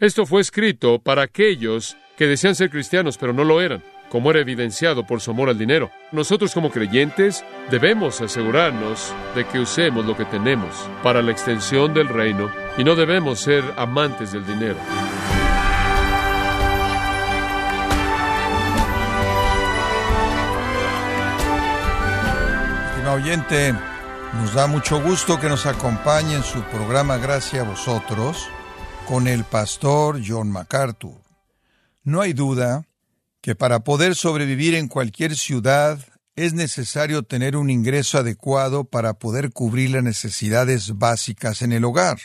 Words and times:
Esto 0.00 0.24
fue 0.24 0.40
escrito 0.40 0.98
para 0.98 1.24
aquellos 1.24 1.98
que 2.16 2.26
desean 2.26 2.54
ser 2.54 2.70
cristianos 2.70 3.18
pero 3.18 3.34
no 3.34 3.44
lo 3.44 3.60
eran, 3.60 3.82
como 4.08 4.30
era 4.30 4.40
evidenciado 4.40 5.06
por 5.06 5.20
su 5.20 5.30
amor 5.30 5.50
al 5.50 5.58
dinero. 5.58 5.90
Nosotros 6.10 6.54
como 6.54 6.70
creyentes 6.70 7.44
debemos 7.70 8.22
asegurarnos 8.22 9.12
de 9.34 9.44
que 9.44 9.58
usemos 9.58 10.06
lo 10.06 10.16
que 10.16 10.24
tenemos 10.24 10.74
para 11.02 11.20
la 11.20 11.32
extensión 11.32 11.92
del 11.92 12.08
reino 12.08 12.50
y 12.78 12.84
no 12.84 12.96
debemos 12.96 13.40
ser 13.40 13.62
amantes 13.76 14.32
del 14.32 14.46
dinero. 14.46 14.78
Estimado 22.88 23.16
oyente, 23.16 23.74
nos 24.40 24.54
da 24.54 24.66
mucho 24.66 24.98
gusto 25.02 25.38
que 25.38 25.50
nos 25.50 25.66
acompañe 25.66 26.36
en 26.36 26.42
su 26.42 26.62
programa 26.62 27.18
Gracias 27.18 27.62
a 27.62 27.68
vosotros 27.68 28.48
con 29.10 29.26
el 29.26 29.42
pastor 29.42 30.20
John 30.24 30.52
MacArthur. 30.52 31.20
No 32.04 32.20
hay 32.20 32.32
duda 32.32 32.86
que 33.40 33.56
para 33.56 33.80
poder 33.80 34.14
sobrevivir 34.14 34.76
en 34.76 34.86
cualquier 34.86 35.36
ciudad 35.36 35.98
es 36.36 36.52
necesario 36.52 37.24
tener 37.24 37.56
un 37.56 37.70
ingreso 37.70 38.18
adecuado 38.18 38.84
para 38.84 39.14
poder 39.14 39.50
cubrir 39.50 39.90
las 39.90 40.04
necesidades 40.04 40.96
básicas 40.96 41.60
en 41.62 41.72
el 41.72 41.84
hogar. 41.86 42.20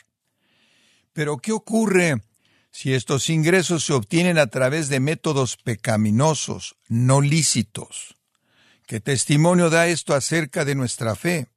Pero 1.12 1.38
¿qué 1.38 1.54
ocurre 1.54 2.22
si 2.70 2.94
estos 2.94 3.32
ingresos 3.32 3.84
se 3.84 3.94
obtienen 3.94 4.38
a 4.38 4.46
través 4.46 4.88
de 4.88 5.00
métodos 5.00 5.58
pecaminosos, 5.58 6.76
no 6.88 7.20
lícitos? 7.20 8.16
¿Qué 8.86 9.00
testimonio 9.00 9.72
da 9.72 9.88
esto 9.88 10.14
acerca 10.14 10.66
de 10.66 10.76
nuestra 10.76 11.16
fe? 11.16 11.48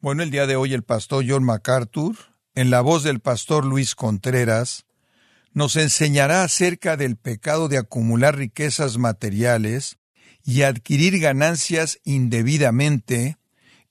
Bueno, 0.00 0.22
el 0.22 0.30
día 0.30 0.46
de 0.46 0.56
hoy 0.56 0.72
el 0.72 0.84
pastor 0.84 1.22
John 1.28 1.44
MacArthur, 1.44 2.16
en 2.56 2.70
la 2.70 2.80
voz 2.80 3.04
del 3.04 3.20
pastor 3.20 3.66
Luis 3.66 3.94
Contreras, 3.94 4.86
nos 5.52 5.76
enseñará 5.76 6.42
acerca 6.42 6.96
del 6.96 7.16
pecado 7.16 7.68
de 7.68 7.76
acumular 7.76 8.36
riquezas 8.36 8.98
materiales 8.98 9.98
y 10.42 10.62
adquirir 10.62 11.20
ganancias 11.20 12.00
indebidamente 12.02 13.36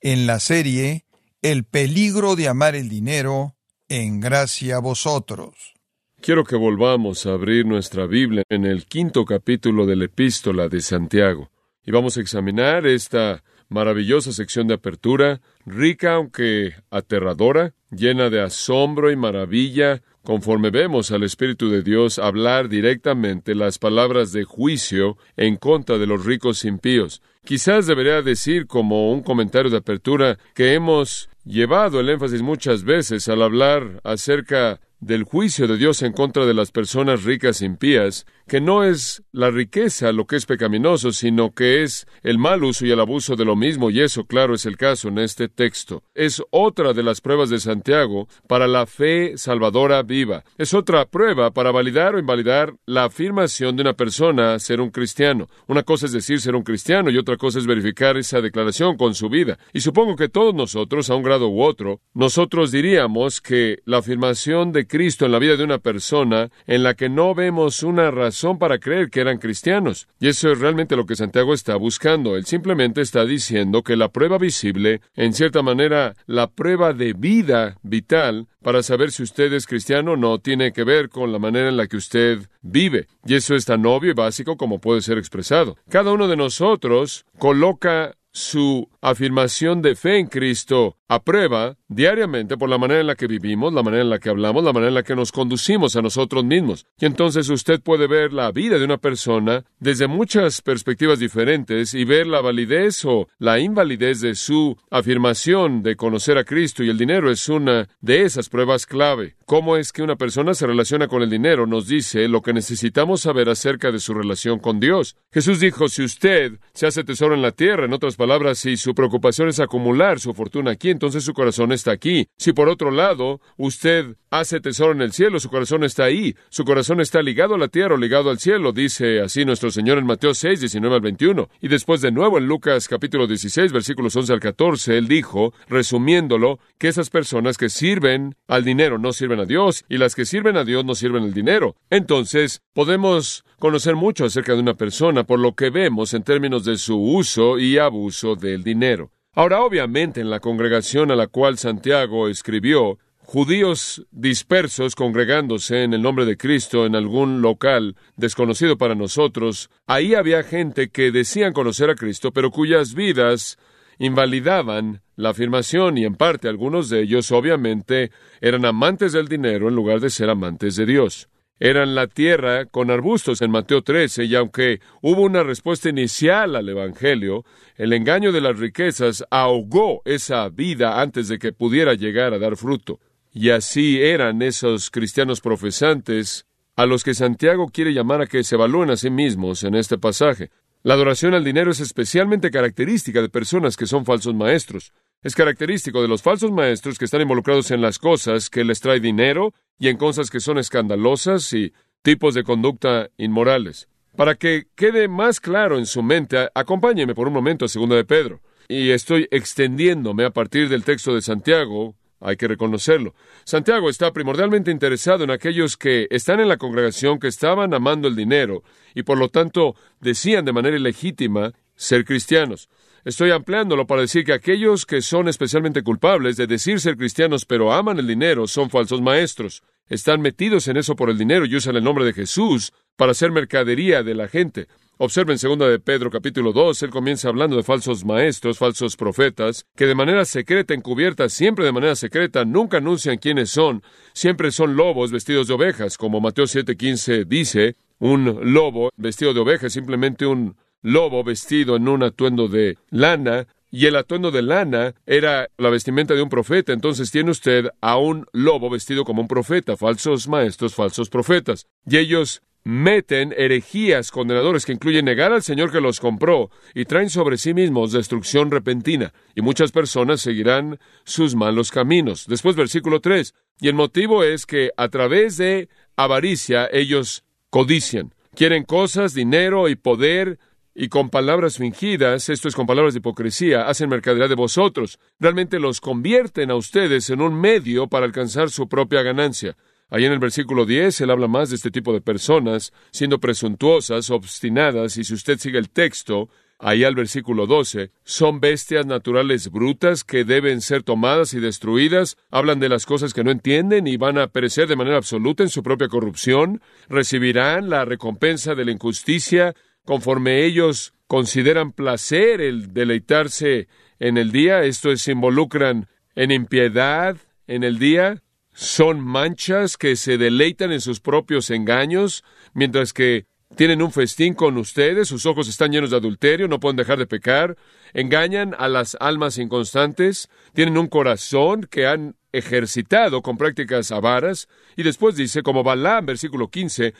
en 0.00 0.26
la 0.26 0.40
serie 0.40 1.06
El 1.42 1.64
peligro 1.64 2.34
de 2.34 2.48
amar 2.48 2.74
el 2.74 2.88
dinero 2.88 3.54
en 3.88 4.18
gracia 4.20 4.76
a 4.76 4.80
vosotros. 4.80 5.74
Quiero 6.20 6.42
que 6.42 6.56
volvamos 6.56 7.24
a 7.26 7.34
abrir 7.34 7.66
nuestra 7.66 8.06
Biblia 8.06 8.42
en 8.48 8.64
el 8.64 8.86
quinto 8.86 9.24
capítulo 9.24 9.86
de 9.86 9.94
la 9.94 10.06
epístola 10.06 10.68
de 10.68 10.80
Santiago 10.80 11.50
y 11.84 11.92
vamos 11.92 12.16
a 12.16 12.20
examinar 12.20 12.84
esta 12.84 13.44
maravillosa 13.68 14.32
sección 14.32 14.66
de 14.66 14.74
apertura, 14.74 15.40
rica 15.66 16.14
aunque 16.14 16.74
aterradora, 16.90 17.74
llena 17.90 18.30
de 18.30 18.40
asombro 18.40 19.10
y 19.10 19.16
maravilla, 19.16 20.02
conforme 20.22 20.70
vemos 20.70 21.10
al 21.10 21.24
Espíritu 21.24 21.68
de 21.68 21.82
Dios 21.82 22.18
hablar 22.18 22.68
directamente 22.68 23.54
las 23.54 23.78
palabras 23.78 24.32
de 24.32 24.44
juicio 24.44 25.18
en 25.36 25.56
contra 25.56 25.98
de 25.98 26.06
los 26.06 26.24
ricos 26.24 26.64
impíos. 26.64 27.22
Quizás 27.44 27.86
debería 27.86 28.22
decir 28.22 28.66
como 28.66 29.12
un 29.12 29.22
comentario 29.22 29.70
de 29.70 29.76
apertura 29.76 30.38
que 30.54 30.74
hemos 30.74 31.28
llevado 31.44 32.00
el 32.00 32.08
énfasis 32.08 32.42
muchas 32.42 32.82
veces 32.82 33.28
al 33.28 33.42
hablar 33.42 34.00
acerca 34.02 34.80
del 34.98 35.24
juicio 35.24 35.68
de 35.68 35.76
Dios 35.76 36.02
en 36.02 36.12
contra 36.12 36.46
de 36.46 36.54
las 36.54 36.72
personas 36.72 37.22
ricas 37.22 37.62
impías, 37.62 38.26
que 38.46 38.60
no 38.60 38.84
es 38.84 39.22
la 39.32 39.50
riqueza 39.50 40.12
lo 40.12 40.26
que 40.26 40.36
es 40.36 40.46
pecaminoso, 40.46 41.10
sino 41.12 41.52
que 41.52 41.82
es 41.82 42.06
el 42.22 42.38
mal 42.38 42.62
uso 42.62 42.86
y 42.86 42.92
el 42.92 43.00
abuso 43.00 43.34
de 43.34 43.44
lo 43.44 43.56
mismo, 43.56 43.90
y 43.90 44.00
eso, 44.00 44.24
claro, 44.24 44.54
es 44.54 44.66
el 44.66 44.76
caso 44.76 45.08
en 45.08 45.18
este 45.18 45.48
texto. 45.48 46.04
Es 46.14 46.42
otra 46.50 46.92
de 46.92 47.02
las 47.02 47.20
pruebas 47.20 47.50
de 47.50 47.58
Santiago 47.58 48.28
para 48.46 48.68
la 48.68 48.86
fe 48.86 49.36
salvadora 49.36 50.02
viva. 50.02 50.44
Es 50.58 50.74
otra 50.74 51.06
prueba 51.06 51.50
para 51.50 51.72
validar 51.72 52.14
o 52.14 52.18
invalidar 52.18 52.74
la 52.86 53.04
afirmación 53.04 53.74
de 53.74 53.82
una 53.82 53.94
persona 53.94 54.58
ser 54.60 54.80
un 54.80 54.90
cristiano. 54.90 55.48
Una 55.66 55.82
cosa 55.82 56.06
es 56.06 56.12
decir 56.12 56.40
ser 56.40 56.54
un 56.54 56.62
cristiano 56.62 57.10
y 57.10 57.18
otra 57.18 57.36
cosa 57.36 57.58
es 57.58 57.66
verificar 57.66 58.16
esa 58.16 58.40
declaración 58.40 58.96
con 58.96 59.14
su 59.14 59.28
vida. 59.28 59.58
Y 59.72 59.80
supongo 59.80 60.14
que 60.14 60.28
todos 60.28 60.54
nosotros, 60.54 61.10
a 61.10 61.16
un 61.16 61.24
grado 61.24 61.48
u 61.48 61.62
otro, 61.62 62.00
nosotros 62.14 62.70
diríamos 62.70 63.40
que 63.40 63.80
la 63.84 63.98
afirmación 63.98 64.70
de 64.72 64.86
Cristo 64.86 65.26
en 65.26 65.32
la 65.32 65.40
vida 65.40 65.56
de 65.56 65.64
una 65.64 65.78
persona 65.78 66.50
en 66.66 66.84
la 66.84 66.94
que 66.94 67.08
no 67.08 67.34
vemos 67.34 67.82
una 67.82 68.10
razón 68.10 68.35
para 68.58 68.78
creer 68.78 69.10
que 69.10 69.20
eran 69.20 69.38
cristianos. 69.38 70.08
Y 70.20 70.28
eso 70.28 70.50
es 70.52 70.58
realmente 70.58 70.96
lo 70.96 71.06
que 71.06 71.16
Santiago 71.16 71.54
está 71.54 71.76
buscando. 71.76 72.36
Él 72.36 72.44
simplemente 72.44 73.00
está 73.00 73.24
diciendo 73.24 73.82
que 73.82 73.96
la 73.96 74.10
prueba 74.10 74.38
visible, 74.38 75.00
en 75.14 75.32
cierta 75.32 75.62
manera, 75.62 76.14
la 76.26 76.48
prueba 76.48 76.92
de 76.92 77.14
vida 77.14 77.78
vital, 77.82 78.46
para 78.62 78.82
saber 78.82 79.12
si 79.12 79.22
usted 79.22 79.52
es 79.52 79.66
cristiano 79.66 80.12
o 80.12 80.16
no 80.16 80.38
tiene 80.38 80.72
que 80.72 80.84
ver 80.84 81.08
con 81.08 81.32
la 81.32 81.38
manera 81.38 81.68
en 81.68 81.76
la 81.76 81.86
que 81.86 81.96
usted 81.96 82.40
vive. 82.62 83.06
Y 83.24 83.34
eso 83.34 83.54
es 83.54 83.64
tan 83.64 83.86
obvio 83.86 84.10
y 84.10 84.14
básico 84.14 84.56
como 84.56 84.80
puede 84.80 85.00
ser 85.00 85.18
expresado. 85.18 85.76
Cada 85.88 86.12
uno 86.12 86.28
de 86.28 86.36
nosotros 86.36 87.24
coloca 87.38 88.16
su 88.32 88.88
afirmación 89.00 89.80
de 89.80 89.96
fe 89.96 90.18
en 90.18 90.26
Cristo 90.26 90.95
a 91.08 91.22
prueba 91.22 91.76
diariamente 91.88 92.56
por 92.56 92.68
la 92.68 92.78
manera 92.78 93.00
en 93.00 93.06
la 93.06 93.14
que 93.14 93.26
vivimos, 93.26 93.72
la 93.72 93.82
manera 93.82 94.02
en 94.02 94.10
la 94.10 94.18
que 94.18 94.28
hablamos, 94.28 94.64
la 94.64 94.72
manera 94.72 94.88
en 94.88 94.94
la 94.94 95.02
que 95.02 95.16
nos 95.16 95.32
conducimos 95.32 95.96
a 95.96 96.02
nosotros 96.02 96.44
mismos. 96.44 96.86
Y 96.98 97.06
entonces 97.06 97.48
usted 97.48 97.80
puede 97.80 98.06
ver 98.06 98.32
la 98.32 98.50
vida 98.50 98.78
de 98.78 98.84
una 98.84 98.98
persona 98.98 99.64
desde 99.78 100.06
muchas 100.06 100.62
perspectivas 100.62 101.18
diferentes 101.18 101.94
y 101.94 102.04
ver 102.04 102.26
la 102.26 102.40
validez 102.40 103.04
o 103.04 103.28
la 103.38 103.58
invalidez 103.58 104.20
de 104.20 104.34
su 104.34 104.76
afirmación 104.90 105.82
de 105.82 105.96
conocer 105.96 106.38
a 106.38 106.44
Cristo 106.44 106.82
y 106.82 106.90
el 106.90 106.98
dinero 106.98 107.30
es 107.30 107.48
una 107.48 107.88
de 108.00 108.22
esas 108.22 108.48
pruebas 108.48 108.86
clave. 108.86 109.36
¿Cómo 109.44 109.76
es 109.76 109.92
que 109.92 110.02
una 110.02 110.16
persona 110.16 110.54
se 110.54 110.66
relaciona 110.66 111.06
con 111.06 111.22
el 111.22 111.30
dinero? 111.30 111.66
Nos 111.66 111.86
dice 111.86 112.26
lo 112.28 112.42
que 112.42 112.52
necesitamos 112.52 113.20
saber 113.20 113.48
acerca 113.48 113.92
de 113.92 114.00
su 114.00 114.12
relación 114.12 114.58
con 114.58 114.80
Dios. 114.80 115.16
Jesús 115.32 115.60
dijo, 115.60 115.88
si 115.88 116.02
usted 116.02 116.58
se 116.74 116.86
hace 116.86 117.04
tesoro 117.04 117.34
en 117.34 117.42
la 117.42 117.52
tierra, 117.52 117.84
en 117.84 117.92
otras 117.92 118.16
palabras, 118.16 118.58
si 118.58 118.76
su 118.76 118.94
preocupación 118.94 119.48
es 119.48 119.60
acumular 119.60 120.18
su 120.18 120.34
fortuna 120.34 120.72
aquí, 120.72 120.95
entonces 120.96 121.24
su 121.24 121.34
corazón 121.34 121.72
está 121.72 121.92
aquí. 121.92 122.28
Si 122.38 122.54
por 122.54 122.70
otro 122.70 122.90
lado 122.90 123.42
usted 123.58 124.16
hace 124.30 124.60
tesoro 124.60 124.92
en 124.92 125.02
el 125.02 125.12
cielo, 125.12 125.38
su 125.40 125.50
corazón 125.50 125.84
está 125.84 126.04
ahí. 126.04 126.34
Su 126.48 126.64
corazón 126.64 127.02
está 127.02 127.20
ligado 127.22 127.54
a 127.54 127.58
la 127.58 127.68
tierra 127.68 127.94
o 127.94 127.98
ligado 127.98 128.30
al 128.30 128.38
cielo, 128.38 128.72
dice 128.72 129.20
así 129.20 129.44
nuestro 129.44 129.70
Señor 129.70 129.98
en 129.98 130.06
Mateo 130.06 130.32
6, 130.32 130.58
19 130.58 130.96
al 130.96 131.02
21. 131.02 131.50
Y 131.60 131.68
después 131.68 132.00
de 132.00 132.12
nuevo 132.12 132.38
en 132.38 132.46
Lucas 132.46 132.88
capítulo 132.88 133.26
16, 133.26 133.72
versículos 133.72 134.16
11 134.16 134.32
al 134.32 134.40
14, 134.40 134.96
él 134.96 135.06
dijo, 135.06 135.52
resumiéndolo, 135.68 136.58
que 136.78 136.88
esas 136.88 137.10
personas 137.10 137.58
que 137.58 137.68
sirven 137.68 138.36
al 138.48 138.64
dinero 138.64 138.98
no 138.98 139.12
sirven 139.12 139.40
a 139.40 139.44
Dios 139.44 139.84
y 139.88 139.98
las 139.98 140.14
que 140.14 140.24
sirven 140.24 140.56
a 140.56 140.64
Dios 140.64 140.82
no 140.84 140.94
sirven 140.94 141.24
al 141.24 141.34
dinero. 141.34 141.76
Entonces, 141.90 142.62
podemos 142.72 143.44
conocer 143.58 143.96
mucho 143.96 144.24
acerca 144.24 144.54
de 144.54 144.60
una 144.60 144.74
persona 144.74 145.24
por 145.24 145.40
lo 145.40 145.54
que 145.54 145.68
vemos 145.68 146.14
en 146.14 146.22
términos 146.22 146.64
de 146.64 146.78
su 146.78 146.98
uso 146.98 147.58
y 147.58 147.76
abuso 147.78 148.34
del 148.34 148.62
dinero. 148.62 149.10
Ahora, 149.38 149.60
obviamente, 149.60 150.22
en 150.22 150.30
la 150.30 150.40
congregación 150.40 151.10
a 151.10 151.14
la 151.14 151.26
cual 151.26 151.58
Santiago 151.58 152.28
escribió, 152.28 152.98
judíos 153.18 154.06
dispersos 154.10 154.94
congregándose 154.94 155.82
en 155.82 155.92
el 155.92 156.00
nombre 156.00 156.24
de 156.24 156.38
Cristo 156.38 156.86
en 156.86 156.96
algún 156.96 157.42
local 157.42 157.96
desconocido 158.16 158.78
para 158.78 158.94
nosotros, 158.94 159.68
ahí 159.86 160.14
había 160.14 160.42
gente 160.42 160.88
que 160.88 161.10
decían 161.10 161.52
conocer 161.52 161.90
a 161.90 161.96
Cristo, 161.96 162.32
pero 162.32 162.50
cuyas 162.50 162.94
vidas 162.94 163.58
invalidaban 163.98 165.02
la 165.16 165.30
afirmación 165.30 165.98
y 165.98 166.06
en 166.06 166.14
parte 166.14 166.48
algunos 166.48 166.88
de 166.88 167.02
ellos 167.02 167.30
obviamente 167.30 168.12
eran 168.40 168.64
amantes 168.64 169.12
del 169.12 169.28
dinero 169.28 169.68
en 169.68 169.74
lugar 169.74 170.00
de 170.00 170.08
ser 170.08 170.30
amantes 170.30 170.76
de 170.76 170.86
Dios 170.86 171.28
eran 171.58 171.94
la 171.94 172.06
tierra 172.06 172.66
con 172.66 172.90
arbustos 172.90 173.40
en 173.40 173.50
Mateo 173.50 173.82
13, 173.82 174.24
y 174.24 174.34
aunque 174.34 174.80
hubo 175.00 175.22
una 175.22 175.42
respuesta 175.42 175.88
inicial 175.88 176.54
al 176.54 176.68
Evangelio, 176.68 177.44
el 177.76 177.92
engaño 177.92 178.32
de 178.32 178.40
las 178.40 178.58
riquezas 178.58 179.24
ahogó 179.30 180.02
esa 180.04 180.48
vida 180.48 181.00
antes 181.00 181.28
de 181.28 181.38
que 181.38 181.52
pudiera 181.52 181.94
llegar 181.94 182.34
a 182.34 182.38
dar 182.38 182.56
fruto. 182.56 183.00
Y 183.32 183.50
así 183.50 184.02
eran 184.02 184.42
esos 184.42 184.90
cristianos 184.90 185.40
profesantes 185.40 186.46
a 186.76 186.86
los 186.86 187.04
que 187.04 187.14
Santiago 187.14 187.68
quiere 187.68 187.94
llamar 187.94 188.20
a 188.20 188.26
que 188.26 188.44
se 188.44 188.54
evalúen 188.54 188.90
a 188.90 188.96
sí 188.96 189.10
mismos 189.10 189.64
en 189.64 189.74
este 189.74 189.98
pasaje. 189.98 190.50
La 190.82 190.94
adoración 190.94 191.34
al 191.34 191.42
dinero 191.42 191.70
es 191.70 191.80
especialmente 191.80 192.50
característica 192.50 193.20
de 193.20 193.28
personas 193.28 193.76
que 193.76 193.86
son 193.86 194.04
falsos 194.04 194.34
maestros. 194.34 194.92
Es 195.22 195.34
característico 195.34 196.02
de 196.02 196.08
los 196.08 196.22
falsos 196.22 196.52
maestros 196.52 196.98
que 196.98 197.06
están 197.06 197.22
involucrados 197.22 197.70
en 197.70 197.80
las 197.80 197.98
cosas 197.98 198.50
que 198.50 198.64
les 198.64 198.80
trae 198.80 199.00
dinero 199.00 199.54
y 199.78 199.88
en 199.88 199.96
cosas 199.96 200.30
que 200.30 200.40
son 200.40 200.58
escandalosas 200.58 201.52
y 201.52 201.72
tipos 202.02 202.34
de 202.34 202.44
conducta 202.44 203.08
inmorales. 203.16 203.88
Para 204.14 204.36
que 204.36 204.66
quede 204.74 205.08
más 205.08 205.40
claro 205.40 205.78
en 205.78 205.86
su 205.86 206.02
mente, 206.02 206.48
acompáñeme 206.54 207.14
por 207.14 207.26
un 207.26 207.34
momento 207.34 207.64
a 207.64 207.68
Segunda 207.68 207.96
de 207.96 208.04
Pedro. 208.04 208.40
Y 208.68 208.90
estoy 208.90 209.28
extendiéndome 209.30 210.24
a 210.24 210.30
partir 210.30 210.68
del 210.68 210.84
texto 210.84 211.14
de 211.14 211.22
Santiago, 211.22 211.94
hay 212.20 212.36
que 212.36 212.48
reconocerlo. 212.48 213.14
Santiago 213.44 213.90
está 213.90 214.12
primordialmente 214.12 214.70
interesado 214.70 215.24
en 215.24 215.30
aquellos 215.30 215.76
que 215.76 216.06
están 216.10 216.40
en 216.40 216.48
la 216.48 216.56
congregación, 216.56 217.18
que 217.18 217.28
estaban 217.28 217.74
amando 217.74 218.08
el 218.08 218.16
dinero 218.16 218.62
y 218.94 219.02
por 219.02 219.18
lo 219.18 219.28
tanto 219.28 219.76
decían 220.00 220.44
de 220.44 220.52
manera 220.52 220.76
ilegítima 220.76 221.52
ser 221.74 222.04
cristianos. 222.04 222.68
Estoy 223.06 223.30
ampliándolo 223.30 223.86
para 223.86 224.00
decir 224.00 224.24
que 224.24 224.32
aquellos 224.32 224.84
que 224.84 225.00
son 225.00 225.28
especialmente 225.28 225.84
culpables 225.84 226.36
de 226.36 226.48
decir 226.48 226.80
ser 226.80 226.96
cristianos 226.96 227.44
pero 227.44 227.72
aman 227.72 228.00
el 228.00 228.08
dinero 228.08 228.48
son 228.48 228.68
falsos 228.68 229.00
maestros. 229.00 229.62
están 229.88 230.20
metidos 230.20 230.66
en 230.66 230.76
eso 230.76 230.96
por 230.96 231.08
el 231.08 231.16
dinero 231.16 231.46
y 231.46 231.54
usan 231.54 231.76
el 231.76 231.84
nombre 231.84 232.04
de 232.04 232.12
Jesús 232.12 232.72
para 232.96 233.12
hacer 233.12 233.30
mercadería 233.30 234.02
de 234.02 234.16
la 234.16 234.26
gente. 234.26 234.66
Observen 234.98 235.38
segunda 235.38 235.68
de 235.68 235.78
Pedro 235.78 236.10
capítulo 236.10 236.52
2, 236.52 236.82
él 236.82 236.90
comienza 236.90 237.28
hablando 237.28 237.56
de 237.56 237.62
falsos 237.62 238.04
maestros, 238.04 238.58
falsos 238.58 238.96
profetas, 238.96 239.66
que 239.76 239.86
de 239.86 239.94
manera 239.94 240.24
secreta, 240.24 240.74
encubierta, 240.74 241.28
siempre 241.28 241.64
de 241.64 241.70
manera 241.70 241.94
secreta, 241.94 242.44
nunca 242.44 242.78
anuncian 242.78 243.18
quiénes 243.18 243.50
son, 243.50 243.84
siempre 244.14 244.50
son 244.50 244.74
lobos 244.74 245.12
vestidos 245.12 245.46
de 245.46 245.54
ovejas, 245.54 245.96
como 245.96 246.20
Mateo 246.20 246.46
7:15 246.46 247.24
dice, 247.24 247.76
un 248.00 248.52
lobo 248.52 248.90
vestido 248.96 249.32
de 249.32 249.40
oveja, 249.40 249.70
simplemente 249.70 250.26
un 250.26 250.56
lobo 250.86 251.24
vestido 251.24 251.76
en 251.76 251.88
un 251.88 252.04
atuendo 252.04 252.48
de 252.48 252.78
lana, 252.90 253.48
y 253.70 253.86
el 253.86 253.96
atuendo 253.96 254.30
de 254.30 254.42
lana 254.42 254.94
era 255.04 255.48
la 255.58 255.68
vestimenta 255.68 256.14
de 256.14 256.22
un 256.22 256.28
profeta. 256.28 256.72
Entonces 256.72 257.10
tiene 257.10 257.32
usted 257.32 257.66
a 257.80 257.98
un 257.98 258.26
lobo 258.32 258.70
vestido 258.70 259.04
como 259.04 259.20
un 259.20 259.28
profeta, 259.28 259.76
falsos 259.76 260.28
maestros, 260.28 260.74
falsos 260.74 261.10
profetas. 261.10 261.66
Y 261.84 261.98
ellos 261.98 262.42
meten 262.64 263.34
herejías 263.36 264.10
condenadores 264.10 264.64
que 264.64 264.72
incluyen 264.72 265.04
negar 265.04 265.32
al 265.32 265.42
Señor 265.42 265.70
que 265.70 265.80
los 265.80 266.00
compró 266.00 266.50
y 266.74 266.84
traen 266.84 267.10
sobre 267.10 267.36
sí 267.36 267.52
mismos 267.52 267.92
destrucción 267.92 268.50
repentina. 268.50 269.12
Y 269.34 269.42
muchas 269.42 269.72
personas 269.72 270.20
seguirán 270.20 270.78
sus 271.04 271.34
malos 271.34 271.70
caminos. 271.70 272.26
Después 272.28 272.56
versículo 272.56 273.00
3. 273.00 273.34
Y 273.60 273.68
el 273.68 273.74
motivo 273.74 274.22
es 274.22 274.46
que 274.46 274.70
a 274.76 274.88
través 274.88 275.36
de 275.36 275.68
avaricia 275.96 276.68
ellos 276.72 277.24
codician. 277.50 278.14
Quieren 278.34 278.64
cosas, 278.64 279.14
dinero 279.14 279.68
y 279.68 279.76
poder, 279.76 280.38
y 280.78 280.88
con 280.88 281.08
palabras 281.08 281.56
fingidas, 281.56 282.28
esto 282.28 282.48
es 282.48 282.54
con 282.54 282.66
palabras 282.66 282.92
de 282.92 282.98
hipocresía, 282.98 283.66
hacen 283.66 283.88
mercadería 283.88 284.28
de 284.28 284.34
vosotros. 284.34 284.98
Realmente 285.18 285.58
los 285.58 285.80
convierten 285.80 286.50
a 286.50 286.54
ustedes 286.54 287.08
en 287.08 287.22
un 287.22 287.34
medio 287.34 287.86
para 287.86 288.04
alcanzar 288.04 288.50
su 288.50 288.68
propia 288.68 289.02
ganancia. 289.02 289.56
Ahí 289.88 290.04
en 290.04 290.12
el 290.12 290.18
versículo 290.18 290.66
10 290.66 291.00
él 291.00 291.10
habla 291.10 291.28
más 291.28 291.48
de 291.48 291.56
este 291.56 291.70
tipo 291.70 291.94
de 291.94 292.02
personas, 292.02 292.74
siendo 292.90 293.18
presuntuosas, 293.20 294.10
obstinadas, 294.10 294.98
y 294.98 295.04
si 295.04 295.14
usted 295.14 295.38
sigue 295.38 295.58
el 295.58 295.70
texto, 295.70 296.28
ahí 296.58 296.84
al 296.84 296.94
versículo 296.94 297.46
12, 297.46 297.90
son 298.04 298.40
bestias 298.40 298.84
naturales 298.84 299.50
brutas 299.50 300.04
que 300.04 300.24
deben 300.24 300.60
ser 300.60 300.82
tomadas 300.82 301.32
y 301.32 301.40
destruidas, 301.40 302.18
hablan 302.30 302.60
de 302.60 302.68
las 302.68 302.84
cosas 302.84 303.14
que 303.14 303.24
no 303.24 303.30
entienden 303.30 303.86
y 303.86 303.96
van 303.96 304.18
a 304.18 304.26
perecer 304.26 304.68
de 304.68 304.76
manera 304.76 304.98
absoluta 304.98 305.42
en 305.42 305.48
su 305.48 305.62
propia 305.62 305.88
corrupción, 305.88 306.60
recibirán 306.90 307.70
la 307.70 307.86
recompensa 307.86 308.54
de 308.54 308.66
la 308.66 308.72
injusticia 308.72 309.54
conforme 309.86 310.44
ellos 310.44 310.92
consideran 311.06 311.72
placer 311.72 312.40
el 312.42 312.74
deleitarse 312.74 313.68
en 313.98 314.18
el 314.18 314.32
día, 314.32 314.64
esto 314.64 314.90
es, 314.90 315.00
se 315.00 315.12
involucran 315.12 315.88
en 316.14 316.30
impiedad 316.30 317.16
en 317.46 317.64
el 317.64 317.78
día, 317.78 318.22
son 318.52 319.00
manchas 319.00 319.76
que 319.76 319.96
se 319.96 320.18
deleitan 320.18 320.72
en 320.72 320.80
sus 320.80 321.00
propios 321.00 321.50
engaños, 321.50 322.24
mientras 322.52 322.92
que 322.92 323.26
tienen 323.54 323.80
un 323.80 323.92
festín 323.92 324.34
con 324.34 324.58
ustedes, 324.58 325.08
sus 325.08 325.24
ojos 325.24 325.48
están 325.48 325.70
llenos 325.70 325.90
de 325.90 325.96
adulterio, 325.96 326.48
no 326.48 326.60
pueden 326.60 326.76
dejar 326.76 326.98
de 326.98 327.06
pecar, 327.06 327.56
engañan 327.94 328.54
a 328.58 328.68
las 328.68 328.96
almas 329.00 329.38
inconstantes, 329.38 330.28
tienen 330.52 330.76
un 330.76 330.88
corazón 330.88 331.66
que 331.70 331.86
han 331.86 332.16
ejercitado 332.32 333.22
con 333.22 333.38
prácticas 333.38 333.92
avaras, 333.92 334.48
y 334.76 334.82
después 334.82 335.16
dice, 335.16 335.42
como 335.42 335.62
Balaam, 335.62 336.06
versículo 336.06 336.48
15, 336.48 336.92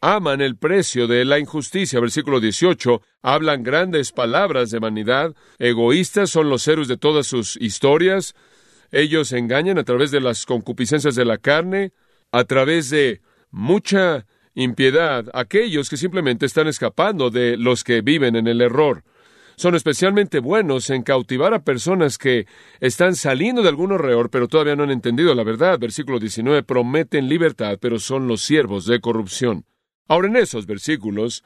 aman 0.00 0.40
el 0.40 0.56
precio 0.56 1.06
de 1.06 1.24
la 1.24 1.38
injusticia, 1.38 2.00
versículo 2.00 2.40
18, 2.40 3.02
hablan 3.22 3.62
grandes 3.62 4.12
palabras 4.12 4.70
de 4.70 4.78
vanidad, 4.78 5.34
egoístas 5.58 6.30
son 6.30 6.48
los 6.48 6.66
héroes 6.66 6.88
de 6.88 6.96
todas 6.96 7.26
sus 7.26 7.56
historias, 7.56 8.34
ellos 8.92 9.32
engañan 9.32 9.78
a 9.78 9.84
través 9.84 10.10
de 10.10 10.20
las 10.20 10.46
concupiscencias 10.46 11.14
de 11.14 11.24
la 11.24 11.38
carne, 11.38 11.92
a 12.32 12.44
través 12.44 12.90
de 12.90 13.20
mucha 13.50 14.26
impiedad, 14.54 15.26
aquellos 15.34 15.90
que 15.90 15.96
simplemente 15.96 16.46
están 16.46 16.66
escapando 16.66 17.30
de 17.30 17.56
los 17.56 17.84
que 17.84 18.00
viven 18.00 18.36
en 18.36 18.46
el 18.46 18.60
error. 18.60 19.04
Son 19.56 19.74
especialmente 19.74 20.38
buenos 20.40 20.88
en 20.88 21.02
cautivar 21.02 21.52
a 21.52 21.62
personas 21.62 22.16
que 22.16 22.46
están 22.80 23.14
saliendo 23.14 23.62
de 23.62 23.68
algún 23.68 23.92
error, 23.92 24.30
pero 24.30 24.48
todavía 24.48 24.74
no 24.74 24.84
han 24.84 24.90
entendido 24.90 25.34
la 25.34 25.44
verdad. 25.44 25.78
Versículo 25.78 26.18
19, 26.18 26.62
prometen 26.62 27.28
libertad, 27.28 27.76
pero 27.78 27.98
son 27.98 28.26
los 28.26 28.40
siervos 28.40 28.86
de 28.86 29.00
corrupción. 29.00 29.66
Ahora, 30.10 30.26
en 30.26 30.34
esos 30.34 30.66
versículos, 30.66 31.44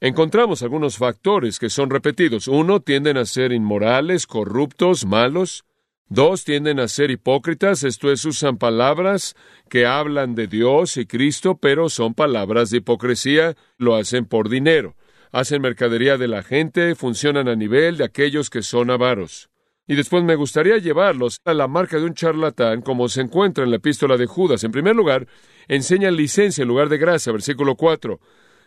encontramos 0.00 0.64
algunos 0.64 0.96
factores 0.96 1.60
que 1.60 1.70
son 1.70 1.90
repetidos. 1.90 2.48
Uno, 2.48 2.80
tienden 2.80 3.16
a 3.16 3.24
ser 3.24 3.52
inmorales, 3.52 4.26
corruptos, 4.26 5.06
malos. 5.06 5.64
Dos 6.08 6.42
tienden 6.42 6.80
a 6.80 6.88
ser 6.88 7.12
hipócritas, 7.12 7.84
esto 7.84 8.10
es, 8.10 8.24
usan 8.24 8.58
palabras 8.58 9.36
que 9.68 9.86
hablan 9.86 10.34
de 10.34 10.48
Dios 10.48 10.96
y 10.96 11.06
Cristo, 11.06 11.58
pero 11.58 11.88
son 11.88 12.14
palabras 12.14 12.70
de 12.70 12.78
hipocresía, 12.78 13.54
lo 13.78 13.94
hacen 13.94 14.26
por 14.26 14.48
dinero. 14.48 14.96
Hacen 15.30 15.62
mercadería 15.62 16.18
de 16.18 16.26
la 16.26 16.42
gente, 16.42 16.96
funcionan 16.96 17.46
a 17.46 17.54
nivel 17.54 17.96
de 17.96 18.06
aquellos 18.06 18.50
que 18.50 18.62
son 18.62 18.90
avaros. 18.90 19.50
Y 19.90 19.96
después 19.96 20.22
me 20.22 20.36
gustaría 20.36 20.78
llevarlos 20.78 21.40
a 21.44 21.52
la 21.52 21.66
marca 21.66 21.96
de 21.96 22.04
un 22.04 22.14
charlatán, 22.14 22.80
como 22.80 23.08
se 23.08 23.22
encuentra 23.22 23.64
en 23.64 23.70
la 23.70 23.78
epístola 23.78 24.16
de 24.16 24.26
Judas. 24.26 24.62
En 24.62 24.70
primer 24.70 24.94
lugar, 24.94 25.26
enseñan 25.66 26.14
licencia 26.14 26.62
en 26.62 26.68
lugar 26.68 26.88
de 26.88 26.96
gracia, 26.96 27.32
versículo 27.32 27.74
4 27.74 28.20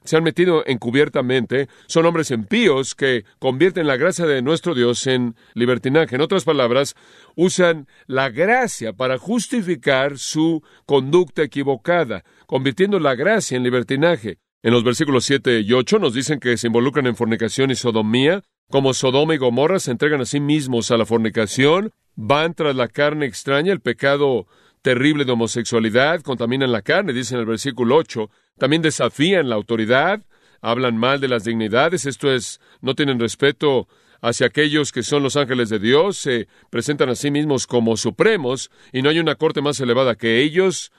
se 0.04 0.18
han 0.18 0.24
metido 0.24 0.66
encubiertamente, 0.66 1.70
son 1.88 2.06
hombres 2.06 2.30
impíos 2.30 2.94
que 2.94 3.24
convierten 3.40 3.88
la 3.88 3.96
gracia 3.96 4.26
de 4.26 4.42
nuestro 4.42 4.76
Dios 4.76 5.08
en 5.08 5.38
libertinaje. 5.54 6.16
En 6.16 6.22
otras 6.22 6.44
palabras, 6.44 6.94
usan 7.38 7.88
la 8.06 8.30
gracia 8.30 8.92
para 8.92 9.18
justificar 9.18 10.18
su 10.18 10.62
conducta 10.86 11.44
equivocada, 11.44 12.26
convirtiendo 12.48 13.00
la 13.00 13.16
gracia 13.16 13.56
en 13.56 13.64
libertinaje. 13.64 14.40
En 14.66 14.72
los 14.72 14.86
versículos 14.86 15.26
7 15.26 15.60
y 15.60 15.74
8 15.74 16.00
nos 16.00 16.14
dicen 16.14 16.40
que 16.40 16.56
se 16.56 16.68
involucran 16.68 17.06
en 17.06 17.18
fornicación 17.18 17.70
y 17.70 17.76
sodomía, 17.76 18.44
como 18.70 18.94
Sodoma 18.94 19.36
y 19.36 19.38
Gomorra 19.38 19.78
se 19.78 19.92
entregan 19.92 20.22
a 20.22 20.26
sí 20.26 20.40
mismos 20.40 20.90
a 20.90 20.96
la 20.96 21.06
fornicación, 21.06 21.92
van 22.16 22.54
tras 22.54 22.74
la 22.74 22.88
carne 22.88 23.26
extraña, 23.26 23.74
el 23.74 23.82
pecado 23.82 24.48
terrible 24.82 25.26
de 25.26 25.34
homosexualidad, 25.34 26.22
contaminan 26.22 26.72
la 26.72 26.82
carne, 26.82 27.12
dice 27.12 27.34
en 27.34 27.42
el 27.42 27.46
versículo 27.46 27.98
8, 27.98 28.30
también 28.58 28.82
desafían 28.82 29.50
la 29.50 29.56
autoridad, 29.56 30.22
hablan 30.62 30.96
mal 30.96 31.20
de 31.20 31.28
las 31.28 31.44
dignidades, 31.44 32.06
esto 32.06 32.32
es, 32.32 32.62
no 32.80 32.96
tienen 32.96 33.20
respeto 33.20 33.90
hacia 34.22 34.48
aquellos 34.48 34.94
que 34.94 35.04
son 35.04 35.24
los 35.24 35.36
ángeles 35.36 35.68
de 35.68 35.80
Dios, 35.80 36.16
se 36.16 36.48
presentan 36.70 37.10
a 37.10 37.16
sí 37.16 37.32
mismos 37.32 37.68
como 37.68 37.98
supremos 37.98 38.72
y 38.94 39.02
no 39.02 39.10
hay 39.10 39.20
una 39.20 39.36
corte 39.36 39.62
más 39.62 39.78
elevada 39.82 40.16
que 40.16 40.42
ellos, 40.42 40.94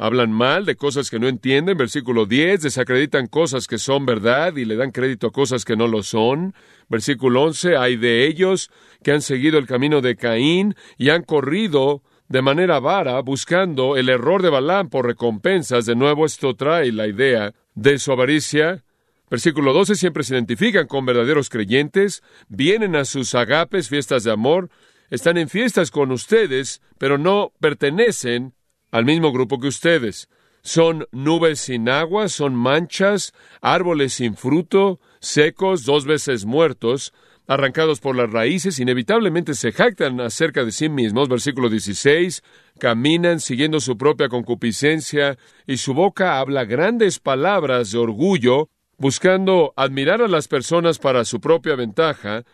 hablan 0.00 0.32
mal 0.32 0.64
de 0.64 0.76
cosas 0.76 1.10
que 1.10 1.18
no 1.18 1.28
entienden, 1.28 1.76
versículo 1.76 2.24
10, 2.24 2.62
desacreditan 2.62 3.26
cosas 3.26 3.66
que 3.66 3.76
son 3.76 4.06
verdad 4.06 4.56
y 4.56 4.64
le 4.64 4.76
dan 4.76 4.92
crédito 4.92 5.26
a 5.26 5.30
cosas 5.30 5.66
que 5.66 5.76
no 5.76 5.86
lo 5.88 6.02
son, 6.02 6.54
versículo 6.88 7.42
11, 7.42 7.76
hay 7.76 7.96
de 7.96 8.26
ellos 8.26 8.70
que 9.02 9.12
han 9.12 9.20
seguido 9.20 9.58
el 9.58 9.66
camino 9.66 10.00
de 10.00 10.16
Caín 10.16 10.74
y 10.96 11.10
han 11.10 11.22
corrido 11.22 12.02
de 12.28 12.40
manera 12.40 12.80
vara, 12.80 13.20
buscando 13.20 13.98
el 13.98 14.08
error 14.08 14.40
de 14.40 14.48
Balaam 14.48 14.88
por 14.88 15.04
recompensas. 15.04 15.84
De 15.84 15.94
nuevo, 15.94 16.24
esto 16.24 16.54
trae 16.54 16.92
la 16.92 17.06
idea 17.06 17.52
de 17.74 17.98
su 17.98 18.10
avaricia. 18.10 18.82
Versículo 19.28 19.74
12, 19.74 19.96
siempre 19.96 20.24
se 20.24 20.32
identifican 20.32 20.86
con 20.86 21.04
verdaderos 21.04 21.50
creyentes, 21.50 22.22
vienen 22.48 22.96
a 22.96 23.04
sus 23.04 23.34
agapes, 23.34 23.90
fiestas 23.90 24.24
de 24.24 24.32
amor, 24.32 24.70
están 25.10 25.36
en 25.36 25.50
fiestas 25.50 25.90
con 25.90 26.10
ustedes, 26.10 26.80
pero 26.96 27.18
no 27.18 27.52
pertenecen 27.60 28.54
al 28.90 29.04
mismo 29.04 29.32
grupo 29.32 29.58
que 29.58 29.68
ustedes. 29.68 30.28
Son 30.62 31.06
nubes 31.10 31.60
sin 31.60 31.88
agua, 31.88 32.28
son 32.28 32.54
manchas, 32.54 33.32
árboles 33.62 34.12
sin 34.12 34.36
fruto, 34.36 35.00
secos, 35.20 35.84
dos 35.84 36.04
veces 36.04 36.44
muertos, 36.44 37.14
arrancados 37.50 37.98
por 37.98 38.14
las 38.14 38.30
raíces, 38.30 38.78
inevitablemente 38.78 39.54
se 39.54 39.72
jactan 39.72 40.20
acerca 40.20 40.64
de 40.64 40.70
sí 40.70 40.88
mismos, 40.88 41.28
versículo 41.28 41.68
16, 41.68 42.42
caminan 42.78 43.40
siguiendo 43.40 43.80
su 43.80 43.98
propia 43.98 44.28
concupiscencia, 44.28 45.36
y 45.66 45.78
su 45.78 45.92
boca 45.92 46.38
habla 46.38 46.64
grandes 46.64 47.18
palabras 47.18 47.90
de 47.90 47.98
orgullo, 47.98 48.68
buscando 48.98 49.72
admirar 49.76 50.22
a 50.22 50.28
las 50.28 50.46
personas 50.46 50.98
para 51.00 51.24
su 51.24 51.40
propia 51.40 51.74
ventaja, 51.74 52.44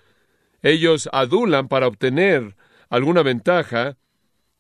ellos 0.63 1.11
adulan 1.13 1.69
para 1.69 1.89
obtener 1.89 2.57
alguna 2.89 3.23
ventaja, 3.23 3.99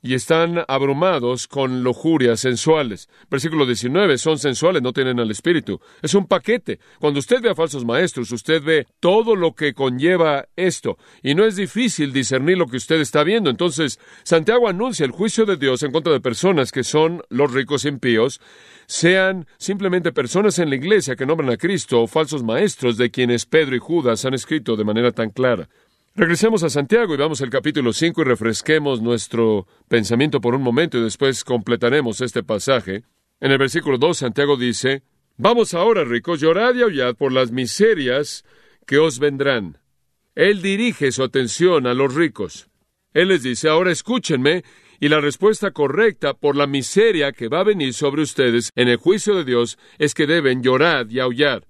y 0.03 0.15
están 0.15 0.65
abrumados 0.69 1.49
con 1.49 1.83
lujurias 1.83 2.41
sensuales. 2.41 3.09
Versículo 3.31 3.67
19, 3.67 4.19
son 4.19 4.39
sensuales, 4.39 4.83
no 4.83 4.93
tienen 4.93 5.19
al 5.19 5.31
Espíritu. 5.31 5.81
Es 6.03 6.15
un 6.15 6.27
paquete. 6.27 6.79
Cuando 7.01 7.19
usted 7.19 7.41
ve 7.41 7.51
a 7.51 7.55
falsos 7.55 7.85
maestros, 7.85 8.31
usted 8.31 8.63
ve 8.63 8.87
todo 9.01 9.35
lo 9.35 9.55
que 9.55 9.75
conlleva 9.75 10.47
esto, 10.55 10.97
y 11.23 11.35
no 11.35 11.45
es 11.45 11.57
difícil 11.57 12.13
discernir 12.13 12.59
lo 12.59 12.67
que 12.67 12.77
usted 12.77 13.01
está 13.01 13.25
viendo. 13.25 13.51
Entonces, 13.51 13.99
Santiago 14.23 14.69
anuncia 14.69 15.05
el 15.05 15.13
juicio 15.13 15.45
de 15.45 15.57
Dios 15.57 15.83
en 15.83 15.93
contra 15.93 16.13
de 16.13 16.21
personas 16.21 16.73
que 16.73 16.85
son 16.85 17.23
los 17.29 17.53
ricos 17.53 17.85
impíos, 17.85 18.41
sean 18.87 19.47
simplemente 19.59 20.13
personas 20.13 20.59
en 20.59 20.71
la 20.71 20.77
iglesia 20.77 21.17
que 21.17 21.27
nombran 21.27 21.51
a 21.51 21.57
Cristo 21.57 22.03
o 22.03 22.07
falsos 22.07 22.43
maestros 22.43 22.97
de 22.97 23.11
quienes 23.11 23.47
Pedro 23.47 23.75
y 23.75 23.81
Judas 23.81 24.25
han 24.25 24.35
escrito 24.35 24.77
de 24.77 24.85
manera 24.85 25.13
tan 25.13 25.31
clara. 25.31 25.69
Regresemos 26.19 26.63
a 26.63 26.71
Santiago 26.71 27.13
y 27.13 27.19
vamos 27.19 27.43
al 27.43 27.51
capítulo 27.51 27.93
5 27.93 28.23
y 28.23 28.25
refresquemos 28.25 29.03
nuestro 29.03 29.67
pensamiento 29.87 30.41
por 30.41 30.55
un 30.55 30.63
momento 30.63 30.97
y 30.97 31.03
después 31.03 31.45
completaremos 31.45 32.23
este 32.23 32.43
pasaje. 32.43 33.05
En 33.39 33.53
el 33.53 33.59
versículo 33.59 33.99
2 33.99 34.17
Santiago 34.17 34.57
dice, 34.57 35.03
Vamos 35.37 35.75
ahora, 35.75 36.05
ricos, 36.05 36.41
llorad 36.41 36.75
y 36.75 36.81
aullad 36.81 37.17
por 37.17 37.33
las 37.33 37.53
miserias 37.53 38.47
que 38.87 38.97
os 38.97 39.19
vendrán. 39.19 39.77
Él 40.35 40.63
dirige 40.63 41.13
su 41.13 41.23
atención 41.23 41.87
a 41.87 41.93
los 41.93 42.15
ricos. 42.15 42.71
Él 43.13 43.29
les 43.29 43.43
dice, 43.43 43.69
ahora 43.69 43.93
escúchenme, 43.93 44.65
y 44.99 45.11
la 45.11 45.21
respuesta 45.21 45.73
correcta 45.73 46.33
por 46.33 46.57
la 46.57 46.67
miseria 46.67 47.33
que 47.33 47.49
va 47.49 47.61
a 47.61 47.65
venir 47.65 47.93
sobre 47.93 48.23
ustedes 48.23 48.71
en 48.75 48.89
el 48.89 48.97
juicio 48.97 49.35
de 49.35 49.45
Dios 49.45 49.79
es 49.99 50.15
que 50.15 50.27
deben 50.27 50.63
llorar 50.63 51.09
y 51.11 51.21
aullar. 51.21 51.67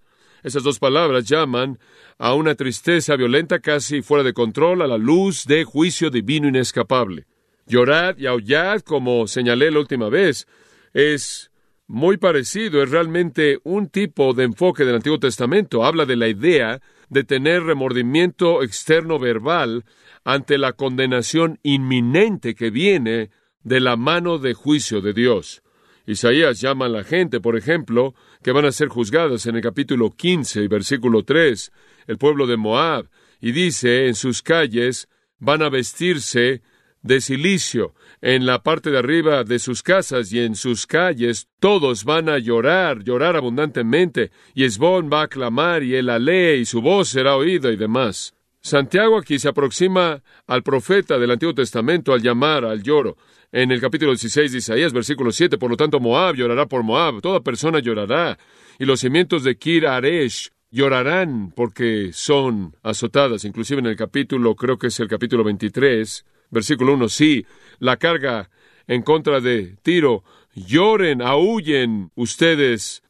Esas 0.46 0.62
dos 0.62 0.78
palabras 0.78 1.24
llaman 1.24 1.76
a 2.18 2.34
una 2.34 2.54
tristeza 2.54 3.16
violenta 3.16 3.58
casi 3.58 4.00
fuera 4.00 4.22
de 4.22 4.32
control 4.32 4.80
a 4.80 4.86
la 4.86 4.96
luz 4.96 5.44
de 5.44 5.64
juicio 5.64 6.08
divino 6.08 6.46
inescapable. 6.46 7.26
Llorad 7.66 8.16
y 8.16 8.26
aullad, 8.26 8.82
como 8.82 9.26
señalé 9.26 9.72
la 9.72 9.80
última 9.80 10.08
vez, 10.08 10.46
es 10.94 11.50
muy 11.88 12.16
parecido, 12.16 12.80
es 12.80 12.92
realmente 12.92 13.58
un 13.64 13.88
tipo 13.88 14.34
de 14.34 14.44
enfoque 14.44 14.84
del 14.84 14.94
Antiguo 14.94 15.18
Testamento. 15.18 15.84
Habla 15.84 16.06
de 16.06 16.14
la 16.14 16.28
idea 16.28 16.80
de 17.08 17.24
tener 17.24 17.64
remordimiento 17.64 18.62
externo 18.62 19.18
verbal 19.18 19.84
ante 20.22 20.58
la 20.58 20.74
condenación 20.74 21.58
inminente 21.64 22.54
que 22.54 22.70
viene 22.70 23.30
de 23.64 23.80
la 23.80 23.96
mano 23.96 24.38
de 24.38 24.54
juicio 24.54 25.00
de 25.00 25.12
Dios. 25.12 25.64
Isaías 26.06 26.60
llama 26.60 26.86
a 26.86 26.90
la 26.90 27.02
gente, 27.02 27.40
por 27.40 27.56
ejemplo, 27.56 28.14
que 28.46 28.52
van 28.52 28.64
a 28.64 28.70
ser 28.70 28.86
juzgadas 28.86 29.44
en 29.46 29.56
el 29.56 29.60
capítulo 29.60 30.12
15 30.12 30.62
y 30.62 30.68
versículo 30.68 31.24
3, 31.24 31.72
el 32.06 32.16
pueblo 32.16 32.46
de 32.46 32.56
Moab, 32.56 33.08
y 33.40 33.50
dice, 33.50 34.06
en 34.06 34.14
sus 34.14 34.40
calles 34.40 35.08
van 35.40 35.62
a 35.62 35.68
vestirse 35.68 36.62
de 37.02 37.20
silicio, 37.20 37.96
en 38.20 38.46
la 38.46 38.62
parte 38.62 38.92
de 38.92 38.98
arriba 38.98 39.42
de 39.42 39.58
sus 39.58 39.82
casas 39.82 40.32
y 40.32 40.38
en 40.38 40.54
sus 40.54 40.86
calles 40.86 41.48
todos 41.58 42.04
van 42.04 42.28
a 42.28 42.38
llorar, 42.38 43.02
llorar 43.02 43.34
abundantemente, 43.34 44.30
y 44.54 44.62
Esbón 44.62 45.10
va 45.12 45.22
a 45.22 45.28
clamar 45.28 45.82
y 45.82 45.96
él 45.96 46.06
lee 46.24 46.60
y 46.60 46.66
su 46.66 46.80
voz 46.80 47.08
será 47.08 47.34
oída 47.34 47.72
y 47.72 47.76
demás. 47.76 48.35
Santiago 48.66 49.16
aquí 49.16 49.38
se 49.38 49.48
aproxima 49.48 50.20
al 50.48 50.64
profeta 50.64 51.20
del 51.20 51.30
Antiguo 51.30 51.54
Testamento 51.54 52.12
al 52.12 52.20
llamar 52.20 52.64
al 52.64 52.82
lloro. 52.82 53.16
En 53.52 53.70
el 53.70 53.80
capítulo 53.80 54.10
16 54.10 54.50
de 54.50 54.58
Isaías, 54.58 54.92
versículo 54.92 55.30
7, 55.30 55.56
por 55.56 55.70
lo 55.70 55.76
tanto 55.76 56.00
Moab 56.00 56.34
llorará 56.34 56.66
por 56.66 56.82
Moab, 56.82 57.20
toda 57.20 57.42
persona 57.42 57.78
llorará, 57.78 58.36
y 58.80 58.84
los 58.84 58.98
cimientos 58.98 59.44
de 59.44 59.56
Kir 59.56 59.86
Aresh 59.86 60.50
llorarán 60.72 61.52
porque 61.54 62.10
son 62.12 62.74
azotadas. 62.82 63.44
Inclusive 63.44 63.78
en 63.78 63.86
el 63.86 63.94
capítulo, 63.94 64.56
creo 64.56 64.76
que 64.76 64.88
es 64.88 64.98
el 64.98 65.06
capítulo 65.06 65.44
23, 65.44 66.24
versículo 66.50 66.94
1, 66.94 67.08
sí, 67.08 67.46
la 67.78 67.98
carga 67.98 68.50
en 68.88 69.02
contra 69.02 69.40
de 69.40 69.76
Tiro, 69.84 70.24
lloren, 70.56 71.22
aúllen 71.22 72.10
ustedes, 72.16 73.04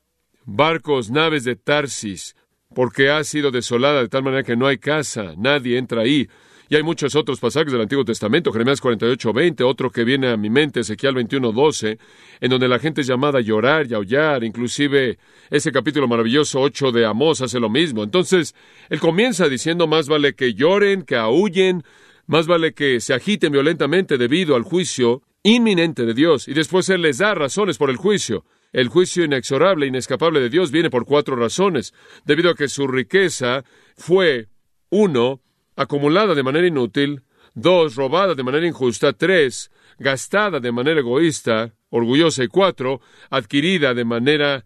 barcos, 0.45 1.11
naves 1.11 1.45
de 1.45 1.57
Tarsis, 1.57 2.36
porque 2.75 3.11
ha 3.11 3.23
sido 3.25 3.51
desolada 3.51 4.01
de 4.03 4.09
tal 4.09 4.23
manera 4.23 4.43
que 4.43 4.57
no 4.57 4.67
hay 4.67 4.79
casa, 4.79 5.35
nadie 5.37 5.79
entra 5.79 6.03
ahí. 6.03 6.29
Y 6.69 6.75
hay 6.75 6.83
muchos 6.83 7.15
otros 7.15 7.39
pasajes 7.39 7.73
del 7.73 7.83
Antiguo 7.83 8.05
Testamento, 8.05 8.53
Jeremías 8.53 8.81
48, 8.81 9.33
20, 9.33 9.63
otro 9.63 9.89
que 9.89 10.03
viene 10.03 10.29
a 10.29 10.37
mi 10.37 10.51
mente, 10.51 10.81
Ezequiel 10.81 11.15
21, 11.15 11.53
12, 11.53 11.99
en 12.41 12.51
donde 12.51 12.67
la 12.67 12.81
gente 12.81 13.03
es 13.03 13.07
llamada 13.07 13.39
a 13.39 13.43
llorar 13.43 13.87
y 13.89 13.95
aullar, 13.95 14.43
inclusive 14.43 15.17
ese 15.49 15.71
capítulo 15.71 16.09
maravilloso 16.09 16.61
8 16.61 16.91
de 16.91 17.07
Amós 17.07 17.41
hace 17.41 17.61
lo 17.61 17.71
mismo. 17.71 18.03
Entonces, 18.03 18.57
él 18.89 18.99
comienza 18.99 19.49
diciendo, 19.49 19.87
más 19.87 20.09
vale 20.09 20.35
que 20.35 20.55
lloren, 20.55 21.03
que 21.03 21.15
aúllen, 21.15 21.85
más 22.27 22.49
vale 22.49 22.75
que 22.75 23.01
se 23.01 23.15
agiten 23.15 23.53
violentamente 23.53 24.19
debido 24.19 24.57
al 24.57 24.63
juicio 24.63 25.23
inminente 25.45 26.05
de 26.05 26.15
Dios, 26.15 26.49
y 26.49 26.55
después 26.55 26.89
él 26.89 27.03
les 27.03 27.19
da 27.19 27.33
razones 27.37 27.79
por 27.79 27.91
el 27.91 27.97
juicio. 27.97 28.45
El 28.73 28.89
juicio 28.89 29.25
inexorable, 29.25 29.87
inescapable 29.87 30.41
de 30.41 30.51
Dios 30.51 30.71
viene 30.71 30.91
por 30.91 31.07
cuatro 31.07 31.37
razones, 31.37 31.95
debido 32.25 32.51
a 32.51 32.55
que 32.55 32.69
su 32.69 32.87
riqueza 32.87 33.65
fue, 33.97 34.49
uno, 34.91 35.41
acumulada 35.77 36.35
de 36.35 36.43
manera 36.43 36.67
inútil, 36.67 37.23
dos, 37.55 37.97
robada 37.97 38.35
de 38.35 38.43
manera 38.43 38.67
injusta, 38.67 39.13
tres, 39.13 39.71
gastada 39.99 40.61
de 40.61 40.73
manera 40.73 41.01
egoísta, 41.01 41.75
orgullosa, 41.91 42.45
y 42.45 42.49
cuatro, 42.49 43.01
adquirida 43.31 43.95
de 43.95 44.05
manera 44.05 44.65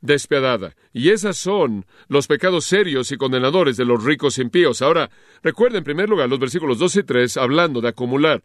despiadada. 0.00 0.76
Y 0.92 1.10
esas 1.10 1.36
son 1.36 1.86
los 2.08 2.26
pecados 2.26 2.64
serios 2.64 3.10
y 3.12 3.16
condenadores 3.16 3.76
de 3.76 3.84
los 3.84 4.04
ricos 4.04 4.38
impíos. 4.38 4.82
Ahora, 4.82 5.10
recuerden 5.42 5.78
en 5.78 5.84
primer 5.84 6.08
lugar 6.08 6.28
los 6.28 6.38
versículos 6.38 6.78
2 6.78 6.96
y 6.96 7.02
3 7.02 7.36
hablando 7.36 7.80
de 7.80 7.88
acumular 7.88 8.42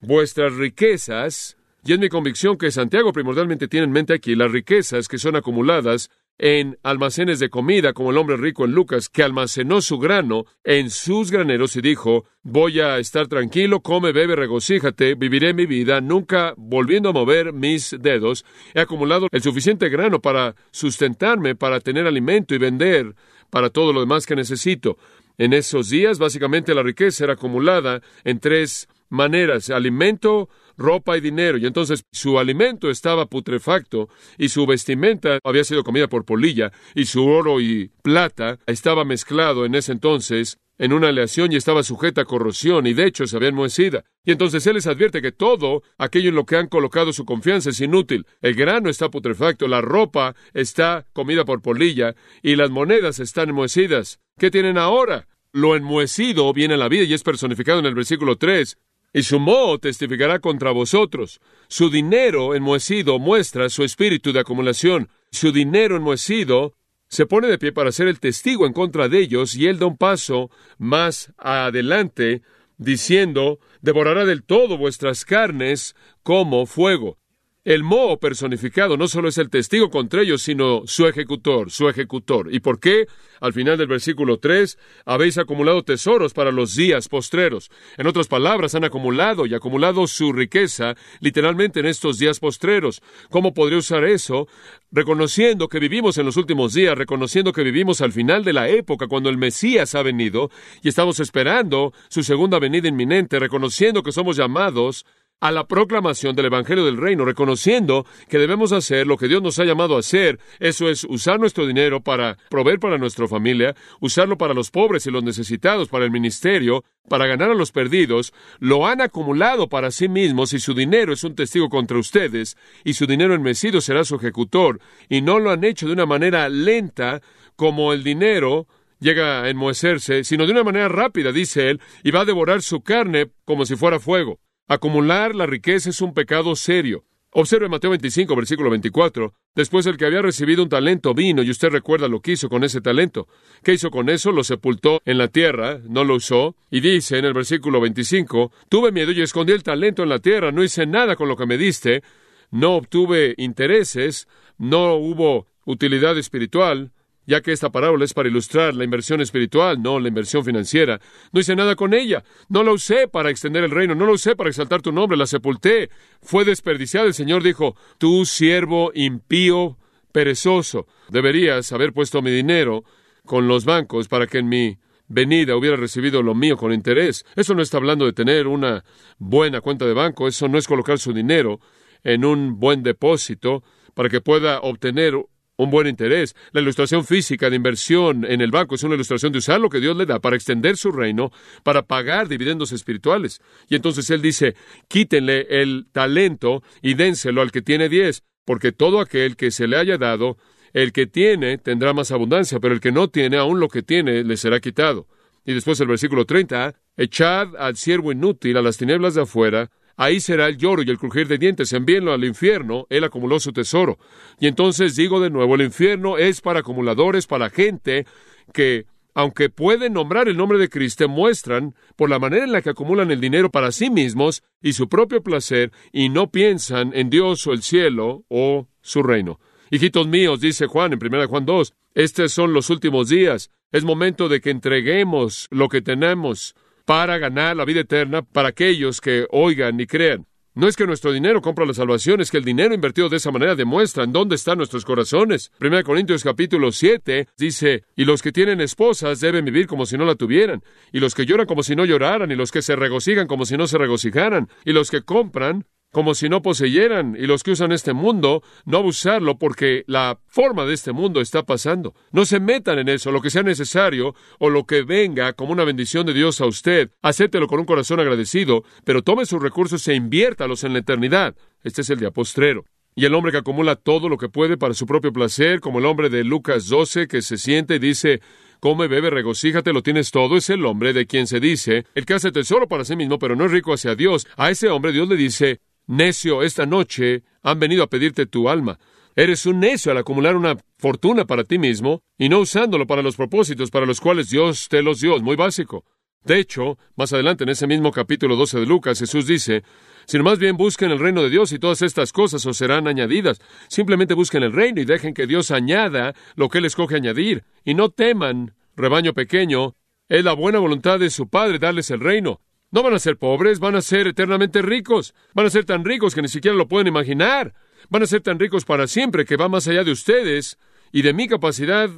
vuestras 0.00 0.54
riquezas, 0.54 1.56
y 1.84 1.92
es 1.92 1.98
mi 1.98 2.08
convicción 2.08 2.56
que 2.56 2.70
Santiago 2.70 3.12
primordialmente 3.12 3.66
tiene 3.66 3.86
en 3.86 3.92
mente 3.92 4.14
aquí 4.14 4.36
las 4.36 4.52
riquezas 4.52 5.08
que 5.08 5.18
son 5.18 5.34
acumuladas 5.34 6.10
en 6.38 6.78
almacenes 6.82 7.38
de 7.40 7.50
comida, 7.50 7.92
como 7.92 8.10
el 8.10 8.18
hombre 8.18 8.36
rico 8.36 8.64
en 8.64 8.72
Lucas, 8.72 9.08
que 9.08 9.22
almacenó 9.22 9.80
su 9.80 9.98
grano 9.98 10.44
en 10.64 10.90
sus 10.90 11.30
graneros 11.30 11.76
y 11.76 11.80
dijo, 11.80 12.24
voy 12.42 12.80
a 12.80 12.98
estar 12.98 13.28
tranquilo, 13.28 13.80
come, 13.80 14.12
bebe, 14.12 14.36
regocíjate, 14.36 15.14
viviré 15.14 15.54
mi 15.54 15.66
vida, 15.66 16.00
nunca 16.00 16.54
volviendo 16.56 17.10
a 17.10 17.12
mover 17.12 17.52
mis 17.52 17.96
dedos. 17.98 18.44
He 18.74 18.80
acumulado 18.80 19.28
el 19.30 19.42
suficiente 19.42 19.88
grano 19.88 20.20
para 20.20 20.54
sustentarme, 20.70 21.54
para 21.54 21.80
tener 21.80 22.06
alimento 22.06 22.54
y 22.54 22.58
vender 22.58 23.14
para 23.50 23.70
todo 23.70 23.92
lo 23.92 24.00
demás 24.00 24.26
que 24.26 24.36
necesito. 24.36 24.96
En 25.38 25.52
esos 25.52 25.90
días, 25.90 26.18
básicamente, 26.18 26.74
la 26.74 26.82
riqueza 26.82 27.24
era 27.24 27.34
acumulada 27.34 28.00
en 28.24 28.38
tres 28.40 28.88
maneras, 29.08 29.70
alimento, 29.70 30.48
ropa 30.76 31.16
y 31.16 31.20
dinero. 31.20 31.58
Y 31.58 31.66
entonces 31.66 32.04
su 32.12 32.38
alimento 32.38 32.90
estaba 32.90 33.26
putrefacto 33.26 34.08
y 34.38 34.48
su 34.48 34.66
vestimenta 34.66 35.38
había 35.44 35.64
sido 35.64 35.84
comida 35.84 36.08
por 36.08 36.24
polilla 36.24 36.72
y 36.94 37.06
su 37.06 37.26
oro 37.26 37.60
y 37.60 37.90
plata 38.02 38.58
estaba 38.66 39.04
mezclado 39.04 39.64
en 39.64 39.74
ese 39.74 39.92
entonces 39.92 40.58
en 40.78 40.92
una 40.92 41.08
aleación 41.08 41.52
y 41.52 41.56
estaba 41.56 41.82
sujeta 41.82 42.22
a 42.22 42.24
corrosión 42.24 42.86
y 42.86 42.94
de 42.94 43.06
hecho 43.06 43.26
se 43.26 43.36
había 43.36 43.50
enmohecida. 43.50 44.04
Y 44.24 44.32
entonces 44.32 44.66
él 44.66 44.74
les 44.74 44.86
advierte 44.86 45.22
que 45.22 45.30
todo 45.30 45.82
aquello 45.98 46.30
en 46.30 46.34
lo 46.34 46.44
que 46.44 46.56
han 46.56 46.68
colocado 46.68 47.12
su 47.12 47.24
confianza 47.24 47.70
es 47.70 47.80
inútil. 47.80 48.26
El 48.40 48.54
grano 48.54 48.88
está 48.88 49.08
putrefacto, 49.08 49.68
la 49.68 49.80
ropa 49.80 50.34
está 50.54 51.06
comida 51.12 51.44
por 51.44 51.62
polilla 51.62 52.14
y 52.42 52.56
las 52.56 52.70
monedas 52.70 53.20
están 53.20 53.50
enmohecidas. 53.50 54.20
¿Qué 54.38 54.50
tienen 54.50 54.76
ahora? 54.76 55.28
Lo 55.52 55.76
enmohecido 55.76 56.52
viene 56.52 56.74
a 56.74 56.78
la 56.78 56.88
vida 56.88 57.04
y 57.04 57.14
es 57.14 57.22
personificado 57.22 57.78
en 57.78 57.86
el 57.86 57.94
versículo 57.94 58.36
3 58.36 58.78
y 59.12 59.22
su 59.22 59.38
moho 59.38 59.78
testificará 59.78 60.40
contra 60.40 60.70
vosotros. 60.70 61.40
Su 61.68 61.90
dinero 61.90 62.54
enmohecido 62.54 63.18
muestra 63.18 63.68
su 63.68 63.84
espíritu 63.84 64.32
de 64.32 64.40
acumulación. 64.40 65.10
Su 65.30 65.52
dinero 65.52 65.96
enmohecido 65.96 66.74
se 67.08 67.26
pone 67.26 67.48
de 67.48 67.58
pie 67.58 67.72
para 67.72 67.92
ser 67.92 68.08
el 68.08 68.20
testigo 68.20 68.66
en 68.66 68.72
contra 68.72 69.08
de 69.08 69.18
ellos 69.18 69.54
y 69.54 69.66
él 69.66 69.78
da 69.78 69.86
un 69.86 69.98
paso 69.98 70.50
más 70.78 71.32
adelante 71.36 72.42
diciendo, 72.78 73.60
devorará 73.80 74.24
del 74.24 74.44
todo 74.44 74.78
vuestras 74.78 75.24
carnes 75.24 75.94
como 76.22 76.66
fuego. 76.66 77.18
El 77.64 77.84
moho 77.84 78.18
personificado 78.18 78.96
no 78.96 79.06
solo 79.06 79.28
es 79.28 79.38
el 79.38 79.48
testigo 79.48 79.88
contra 79.88 80.22
ellos, 80.22 80.42
sino 80.42 80.82
su 80.84 81.06
ejecutor, 81.06 81.70
su 81.70 81.88
ejecutor. 81.88 82.52
¿Y 82.52 82.58
por 82.58 82.80
qué? 82.80 83.06
Al 83.40 83.52
final 83.52 83.78
del 83.78 83.86
versículo 83.86 84.40
3, 84.40 84.76
habéis 85.06 85.38
acumulado 85.38 85.84
tesoros 85.84 86.34
para 86.34 86.50
los 86.50 86.74
días 86.74 87.08
postreros. 87.08 87.70
En 87.98 88.08
otras 88.08 88.26
palabras, 88.26 88.74
han 88.74 88.82
acumulado 88.82 89.46
y 89.46 89.54
acumulado 89.54 90.08
su 90.08 90.32
riqueza 90.32 90.96
literalmente 91.20 91.78
en 91.78 91.86
estos 91.86 92.18
días 92.18 92.40
postreros. 92.40 93.00
¿Cómo 93.30 93.54
podría 93.54 93.78
usar 93.78 94.02
eso? 94.02 94.48
Reconociendo 94.90 95.68
que 95.68 95.78
vivimos 95.78 96.18
en 96.18 96.26
los 96.26 96.36
últimos 96.36 96.74
días, 96.74 96.98
reconociendo 96.98 97.52
que 97.52 97.62
vivimos 97.62 98.00
al 98.00 98.10
final 98.10 98.42
de 98.42 98.54
la 98.54 98.70
época 98.70 99.06
cuando 99.06 99.30
el 99.30 99.38
Mesías 99.38 99.94
ha 99.94 100.02
venido 100.02 100.50
y 100.82 100.88
estamos 100.88 101.20
esperando 101.20 101.92
su 102.08 102.24
segunda 102.24 102.58
venida 102.58 102.88
inminente, 102.88 103.38
reconociendo 103.38 104.02
que 104.02 104.10
somos 104.10 104.36
llamados 104.36 105.06
a 105.42 105.50
la 105.50 105.66
proclamación 105.66 106.36
del 106.36 106.46
Evangelio 106.46 106.84
del 106.84 106.96
Reino, 106.96 107.24
reconociendo 107.24 108.06
que 108.28 108.38
debemos 108.38 108.70
hacer 108.70 109.08
lo 109.08 109.16
que 109.16 109.26
Dios 109.26 109.42
nos 109.42 109.58
ha 109.58 109.64
llamado 109.64 109.96
a 109.96 109.98
hacer. 109.98 110.38
Eso 110.60 110.88
es 110.88 111.02
usar 111.02 111.40
nuestro 111.40 111.66
dinero 111.66 112.00
para 112.00 112.38
proveer 112.48 112.78
para 112.78 112.96
nuestra 112.96 113.26
familia, 113.26 113.74
usarlo 114.00 114.38
para 114.38 114.54
los 114.54 114.70
pobres 114.70 115.04
y 115.04 115.10
los 115.10 115.24
necesitados, 115.24 115.88
para 115.88 116.04
el 116.04 116.12
ministerio, 116.12 116.84
para 117.08 117.26
ganar 117.26 117.50
a 117.50 117.54
los 117.54 117.72
perdidos. 117.72 118.32
Lo 118.60 118.86
han 118.86 119.00
acumulado 119.00 119.68
para 119.68 119.90
sí 119.90 120.08
mismos 120.08 120.52
y 120.52 120.60
su 120.60 120.74
dinero 120.74 121.12
es 121.12 121.24
un 121.24 121.34
testigo 121.34 121.68
contra 121.68 121.98
ustedes 121.98 122.56
y 122.84 122.94
su 122.94 123.06
dinero 123.06 123.34
enmecido 123.34 123.80
será 123.80 124.04
su 124.04 124.14
ejecutor. 124.14 124.78
Y 125.08 125.22
no 125.22 125.40
lo 125.40 125.50
han 125.50 125.64
hecho 125.64 125.88
de 125.88 125.94
una 125.94 126.06
manera 126.06 126.48
lenta 126.48 127.20
como 127.56 127.92
el 127.92 128.04
dinero 128.04 128.68
llega 129.00 129.42
a 129.42 129.50
enmohecerse, 129.50 130.22
sino 130.22 130.46
de 130.46 130.52
una 130.52 130.62
manera 130.62 130.88
rápida, 130.88 131.32
dice 131.32 131.68
él, 131.68 131.80
y 132.04 132.12
va 132.12 132.20
a 132.20 132.24
devorar 132.24 132.62
su 132.62 132.82
carne 132.82 133.32
como 133.44 133.66
si 133.66 133.74
fuera 133.74 133.98
fuego. 133.98 134.38
Acumular 134.68 135.34
la 135.34 135.46
riqueza 135.46 135.90
es 135.90 136.00
un 136.00 136.14
pecado 136.14 136.54
serio. 136.54 137.04
Observe 137.34 137.68
Mateo 137.68 137.90
25, 137.90 138.36
versículo 138.36 138.70
24. 138.70 139.34
Después 139.54 139.86
el 139.86 139.96
que 139.96 140.06
había 140.06 140.22
recibido 140.22 140.62
un 140.62 140.68
talento 140.68 141.14
vino 141.14 141.42
y 141.42 141.50
usted 141.50 141.70
recuerda 141.70 142.06
lo 142.06 142.20
que 142.20 142.32
hizo 142.32 142.48
con 142.48 142.62
ese 142.62 142.80
talento. 142.80 143.26
¿Qué 143.62 143.72
hizo 143.72 143.90
con 143.90 144.08
eso? 144.08 144.32
Lo 144.32 144.44
sepultó 144.44 145.00
en 145.04 145.18
la 145.18 145.28
tierra, 145.28 145.80
no 145.88 146.04
lo 146.04 146.16
usó. 146.16 146.56
Y 146.70 146.80
dice 146.80 147.18
en 147.18 147.24
el 147.24 147.32
versículo 147.32 147.80
25, 147.80 148.52
tuve 148.68 148.92
miedo 148.92 149.12
y 149.12 149.22
escondí 149.22 149.52
el 149.52 149.62
talento 149.62 150.02
en 150.02 150.10
la 150.10 150.18
tierra, 150.18 150.52
no 150.52 150.62
hice 150.62 150.86
nada 150.86 151.16
con 151.16 151.28
lo 151.28 151.36
que 151.36 151.46
me 151.46 151.58
diste, 151.58 152.02
no 152.50 152.76
obtuve 152.76 153.34
intereses, 153.38 154.28
no 154.58 154.94
hubo 154.94 155.46
utilidad 155.64 156.16
espiritual, 156.18 156.92
ya 157.26 157.40
que 157.40 157.52
esta 157.52 157.70
parábola 157.70 158.04
es 158.04 158.14
para 158.14 158.28
ilustrar 158.28 158.74
la 158.74 158.84
inversión 158.84 159.20
espiritual, 159.20 159.80
no 159.80 160.00
la 160.00 160.08
inversión 160.08 160.44
financiera. 160.44 161.00
No 161.32 161.40
hice 161.40 161.54
nada 161.54 161.76
con 161.76 161.94
ella, 161.94 162.24
no 162.48 162.62
la 162.62 162.72
usé 162.72 163.08
para 163.08 163.30
extender 163.30 163.64
el 163.64 163.70
reino, 163.70 163.94
no 163.94 164.06
la 164.06 164.12
usé 164.12 164.36
para 164.36 164.50
exaltar 164.50 164.82
tu 164.82 164.92
nombre, 164.92 165.16
la 165.16 165.26
sepulté, 165.26 165.90
fue 166.20 166.44
desperdiciada. 166.44 167.06
El 167.06 167.14
Señor 167.14 167.42
dijo, 167.42 167.76
tú 167.98 168.24
siervo 168.24 168.90
impío, 168.94 169.78
perezoso, 170.10 170.86
deberías 171.08 171.72
haber 171.72 171.92
puesto 171.92 172.22
mi 172.22 172.30
dinero 172.30 172.84
con 173.24 173.48
los 173.48 173.64
bancos 173.64 174.08
para 174.08 174.26
que 174.26 174.38
en 174.38 174.48
mi 174.48 174.78
venida 175.08 175.56
hubiera 175.56 175.76
recibido 175.76 176.22
lo 176.22 176.34
mío 176.34 176.56
con 176.56 176.72
interés. 176.72 177.24
Eso 177.36 177.54
no 177.54 177.62
está 177.62 177.76
hablando 177.76 178.04
de 178.04 178.12
tener 178.12 178.46
una 178.46 178.84
buena 179.18 179.60
cuenta 179.60 179.86
de 179.86 179.94
banco, 179.94 180.26
eso 180.26 180.48
no 180.48 180.58
es 180.58 180.66
colocar 180.66 180.98
su 180.98 181.12
dinero 181.12 181.60
en 182.02 182.24
un 182.24 182.58
buen 182.58 182.82
depósito 182.82 183.62
para 183.94 184.08
que 184.08 184.20
pueda 184.20 184.60
obtener 184.60 185.14
un 185.62 185.70
buen 185.70 185.86
interés. 185.86 186.34
La 186.52 186.60
ilustración 186.60 187.04
física 187.04 187.50
de 187.50 187.56
inversión 187.56 188.24
en 188.24 188.40
el 188.40 188.50
banco 188.50 188.74
es 188.74 188.82
una 188.82 188.94
ilustración 188.94 189.32
de 189.32 189.38
usar 189.38 189.60
lo 189.60 189.68
que 189.68 189.80
Dios 189.80 189.96
le 189.96 190.06
da 190.06 190.20
para 190.20 190.36
extender 190.36 190.76
su 190.76 190.92
reino, 190.92 191.30
para 191.62 191.82
pagar 191.82 192.28
dividendos 192.28 192.72
espirituales. 192.72 193.40
Y 193.68 193.76
entonces 193.76 194.08
Él 194.10 194.22
dice, 194.22 194.54
quítenle 194.88 195.46
el 195.48 195.86
talento 195.92 196.62
y 196.80 196.94
dénselo 196.94 197.42
al 197.42 197.52
que 197.52 197.62
tiene 197.62 197.88
diez, 197.88 198.22
porque 198.44 198.72
todo 198.72 199.00
aquel 199.00 199.36
que 199.36 199.50
se 199.50 199.66
le 199.66 199.76
haya 199.76 199.98
dado, 199.98 200.36
el 200.72 200.92
que 200.92 201.06
tiene 201.06 201.58
tendrá 201.58 201.92
más 201.92 202.10
abundancia, 202.10 202.60
pero 202.60 202.74
el 202.74 202.80
que 202.80 202.92
no 202.92 203.08
tiene, 203.08 203.36
aún 203.36 203.60
lo 203.60 203.68
que 203.68 203.82
tiene, 203.82 204.24
le 204.24 204.36
será 204.36 204.60
quitado. 204.60 205.06
Y 205.44 205.54
después 205.54 205.80
el 205.80 205.88
versículo 205.88 206.24
30, 206.24 206.74
echad 206.96 207.56
al 207.56 207.76
siervo 207.76 208.12
inútil 208.12 208.56
a 208.56 208.62
las 208.62 208.76
tinieblas 208.76 209.14
de 209.14 209.22
afuera, 209.22 209.70
Ahí 209.96 210.20
será 210.20 210.48
el 210.48 210.56
lloro 210.56 210.82
y 210.82 210.90
el 210.90 210.98
crujir 210.98 211.28
de 211.28 211.38
dientes. 211.38 211.72
Envíenlo 211.72 212.12
al 212.12 212.24
infierno. 212.24 212.86
Él 212.90 213.04
acumuló 213.04 213.40
su 213.40 213.52
tesoro. 213.52 213.98
Y 214.40 214.46
entonces 214.46 214.96
digo 214.96 215.20
de 215.20 215.30
nuevo, 215.30 215.54
el 215.54 215.62
infierno 215.62 216.18
es 216.18 216.40
para 216.40 216.60
acumuladores, 216.60 217.26
para 217.26 217.50
gente 217.50 218.06
que, 218.52 218.86
aunque 219.14 219.50
pueden 219.50 219.92
nombrar 219.92 220.28
el 220.28 220.36
nombre 220.36 220.58
de 220.58 220.68
Cristo, 220.68 221.08
muestran 221.08 221.74
por 221.96 222.10
la 222.10 222.18
manera 222.18 222.44
en 222.44 222.52
la 222.52 222.62
que 222.62 222.70
acumulan 222.70 223.10
el 223.10 223.20
dinero 223.20 223.50
para 223.50 223.72
sí 223.72 223.90
mismos 223.90 224.42
y 224.62 224.72
su 224.72 224.88
propio 224.88 225.22
placer 225.22 225.72
y 225.92 226.08
no 226.08 226.30
piensan 226.30 226.92
en 226.94 227.10
Dios 227.10 227.46
o 227.46 227.52
el 227.52 227.62
cielo 227.62 228.24
o 228.28 228.68
su 228.80 229.02
reino. 229.02 229.38
Hijitos 229.70 230.06
míos, 230.06 230.40
dice 230.40 230.66
Juan 230.66 230.92
en 230.92 230.98
1 231.02 231.28
Juan 231.28 231.46
2, 231.46 231.72
estos 231.94 232.32
son 232.32 232.52
los 232.52 232.68
últimos 232.68 233.08
días. 233.08 233.50
Es 233.70 233.84
momento 233.84 234.28
de 234.28 234.42
que 234.42 234.50
entreguemos 234.50 235.48
lo 235.50 235.68
que 235.70 235.80
tenemos 235.80 236.54
para 236.92 237.16
ganar 237.16 237.56
la 237.56 237.64
vida 237.64 237.80
eterna 237.80 238.20
para 238.20 238.48
aquellos 238.48 239.00
que 239.00 239.26
oigan 239.30 239.80
y 239.80 239.86
crean. 239.86 240.26
No 240.54 240.68
es 240.68 240.76
que 240.76 240.86
nuestro 240.86 241.10
dinero 241.10 241.40
compra 241.40 241.64
la 241.64 241.72
salvación, 241.72 242.20
es 242.20 242.30
que 242.30 242.36
el 242.36 242.44
dinero 242.44 242.74
invertido 242.74 243.08
de 243.08 243.16
esa 243.16 243.30
manera 243.30 243.54
demuestra 243.54 244.04
en 244.04 244.12
dónde 244.12 244.34
están 244.34 244.58
nuestros 244.58 244.84
corazones. 244.84 245.52
1 245.58 245.84
Corintios 245.84 246.22
capítulo 246.22 246.70
7 246.70 247.28
dice, 247.38 247.84
y 247.96 248.04
los 248.04 248.20
que 248.20 248.30
tienen 248.30 248.60
esposas 248.60 249.20
deben 249.20 249.46
vivir 249.46 249.68
como 249.68 249.86
si 249.86 249.96
no 249.96 250.04
la 250.04 250.16
tuvieran, 250.16 250.62
y 250.92 251.00
los 251.00 251.14
que 251.14 251.24
lloran 251.24 251.46
como 251.46 251.62
si 251.62 251.74
no 251.74 251.86
lloraran, 251.86 252.30
y 252.30 252.34
los 252.34 252.52
que 252.52 252.60
se 252.60 252.76
regocijan 252.76 253.26
como 253.26 253.46
si 253.46 253.56
no 253.56 253.66
se 253.66 253.78
regocijaran, 253.78 254.50
y 254.66 254.74
los 254.74 254.90
que 254.90 255.00
compran 255.00 255.64
como 255.92 256.14
si 256.14 256.28
no 256.28 256.42
poseyeran, 256.42 257.16
y 257.16 257.26
los 257.26 257.42
que 257.42 257.52
usan 257.52 257.70
este 257.70 257.92
mundo, 257.92 258.42
no 258.64 258.78
abusarlo 258.78 259.38
porque 259.38 259.84
la 259.86 260.18
forma 260.26 260.64
de 260.64 260.74
este 260.74 260.92
mundo 260.92 261.20
está 261.20 261.44
pasando. 261.44 261.94
No 262.10 262.24
se 262.24 262.40
metan 262.40 262.78
en 262.78 262.88
eso, 262.88 263.12
lo 263.12 263.20
que 263.20 263.30
sea 263.30 263.42
necesario 263.42 264.14
o 264.38 264.50
lo 264.50 264.64
que 264.64 264.82
venga 264.82 265.34
como 265.34 265.52
una 265.52 265.64
bendición 265.64 266.06
de 266.06 266.14
Dios 266.14 266.40
a 266.40 266.46
usted, 266.46 266.90
acéptelo 267.02 267.46
con 267.46 267.60
un 267.60 267.66
corazón 267.66 268.00
agradecido, 268.00 268.64
pero 268.84 269.02
tome 269.02 269.26
sus 269.26 269.40
recursos 269.40 269.86
e 269.86 269.94
inviértalos 269.94 270.64
en 270.64 270.72
la 270.72 270.80
eternidad. 270.80 271.36
Este 271.62 271.82
es 271.82 271.90
el 271.90 272.00
día 272.00 272.10
postrero. 272.10 272.64
Y 272.94 273.04
el 273.04 273.14
hombre 273.14 273.32
que 273.32 273.38
acumula 273.38 273.76
todo 273.76 274.08
lo 274.08 274.18
que 274.18 274.28
puede 274.28 274.56
para 274.58 274.74
su 274.74 274.86
propio 274.86 275.12
placer, 275.12 275.60
como 275.60 275.78
el 275.78 275.86
hombre 275.86 276.10
de 276.10 276.24
Lucas 276.24 276.68
12, 276.68 277.06
que 277.06 277.22
se 277.22 277.38
siente 277.38 277.76
y 277.76 277.78
dice, 277.78 278.20
come, 278.60 278.86
bebe, 278.86 279.10
regocíjate, 279.10 279.72
lo 279.72 279.82
tienes 279.82 280.10
todo, 280.10 280.36
es 280.36 280.50
el 280.50 280.64
hombre 280.66 280.92
de 280.92 281.06
quien 281.06 281.26
se 281.26 281.40
dice, 281.40 281.84
el 281.94 282.04
que 282.04 282.14
hace 282.14 282.32
tesoro 282.32 282.68
para 282.68 282.84
sí 282.84 282.94
mismo, 282.94 283.18
pero 283.18 283.34
no 283.34 283.46
es 283.46 283.50
rico 283.50 283.72
hacia 283.72 283.94
Dios. 283.94 284.26
A 284.36 284.50
ese 284.50 284.68
hombre 284.68 284.92
Dios 284.92 285.08
le 285.08 285.16
dice, 285.16 285.60
Necio, 285.86 286.42
esta 286.42 286.66
noche 286.66 287.24
han 287.42 287.58
venido 287.58 287.82
a 287.82 287.88
pedirte 287.88 288.26
tu 288.26 288.48
alma. 288.48 288.78
Eres 289.14 289.44
un 289.44 289.60
necio 289.60 289.92
al 289.92 289.98
acumular 289.98 290.36
una 290.36 290.56
fortuna 290.78 291.26
para 291.26 291.44
ti 291.44 291.58
mismo 291.58 292.02
y 292.16 292.28
no 292.28 292.40
usándolo 292.40 292.86
para 292.86 293.02
los 293.02 293.16
propósitos 293.16 293.70
para 293.70 293.84
los 293.84 294.00
cuales 294.00 294.30
Dios 294.30 294.68
te 294.68 294.82
los 294.82 295.00
dio. 295.00 295.16
Es 295.16 295.22
muy 295.22 295.36
básico. 295.36 295.84
De 296.24 296.38
hecho, 296.38 296.78
más 296.96 297.12
adelante 297.12 297.44
en 297.44 297.50
ese 297.50 297.66
mismo 297.66 297.90
capítulo 297.90 298.36
12 298.36 298.60
de 298.60 298.66
Lucas, 298.66 299.00
Jesús 299.00 299.26
dice, 299.26 299.64
sino 300.06 300.22
más 300.22 300.38
bien 300.38 300.56
busquen 300.56 300.92
el 300.92 301.00
reino 301.00 301.22
de 301.22 301.30
Dios 301.30 301.52
y 301.52 301.58
todas 301.58 301.82
estas 301.82 302.12
cosas 302.12 302.46
os 302.46 302.56
serán 302.56 302.86
añadidas. 302.86 303.40
Simplemente 303.68 304.14
busquen 304.14 304.44
el 304.44 304.52
reino 304.52 304.80
y 304.80 304.84
dejen 304.84 305.14
que 305.14 305.26
Dios 305.26 305.50
añada 305.50 306.14
lo 306.36 306.48
que 306.48 306.58
Él 306.58 306.64
escoge 306.64 306.96
añadir. 306.96 307.44
Y 307.64 307.74
no 307.74 307.90
teman, 307.90 308.54
rebaño 308.76 309.14
pequeño, 309.14 309.74
es 310.08 310.24
la 310.24 310.32
buena 310.32 310.58
voluntad 310.58 311.00
de 311.00 311.10
su 311.10 311.28
Padre 311.28 311.58
darles 311.58 311.90
el 311.90 312.00
reino. 312.00 312.40
No 312.72 312.82
van 312.82 312.94
a 312.94 312.98
ser 312.98 313.18
pobres, 313.18 313.60
van 313.60 313.76
a 313.76 313.82
ser 313.82 314.08
eternamente 314.08 314.62
ricos. 314.62 315.14
Van 315.34 315.46
a 315.46 315.50
ser 315.50 315.66
tan 315.66 315.84
ricos 315.84 316.14
que 316.14 316.22
ni 316.22 316.28
siquiera 316.28 316.56
lo 316.56 316.66
pueden 316.66 316.88
imaginar. 316.88 317.54
Van 317.90 318.02
a 318.02 318.06
ser 318.06 318.22
tan 318.22 318.38
ricos 318.38 318.64
para 318.64 318.86
siempre 318.86 319.26
que 319.26 319.36
va 319.36 319.48
más 319.48 319.68
allá 319.68 319.84
de 319.84 319.92
ustedes 319.92 320.58
y 320.90 321.02
de 321.02 321.12
mi 321.12 321.28
capacidad 321.28 321.90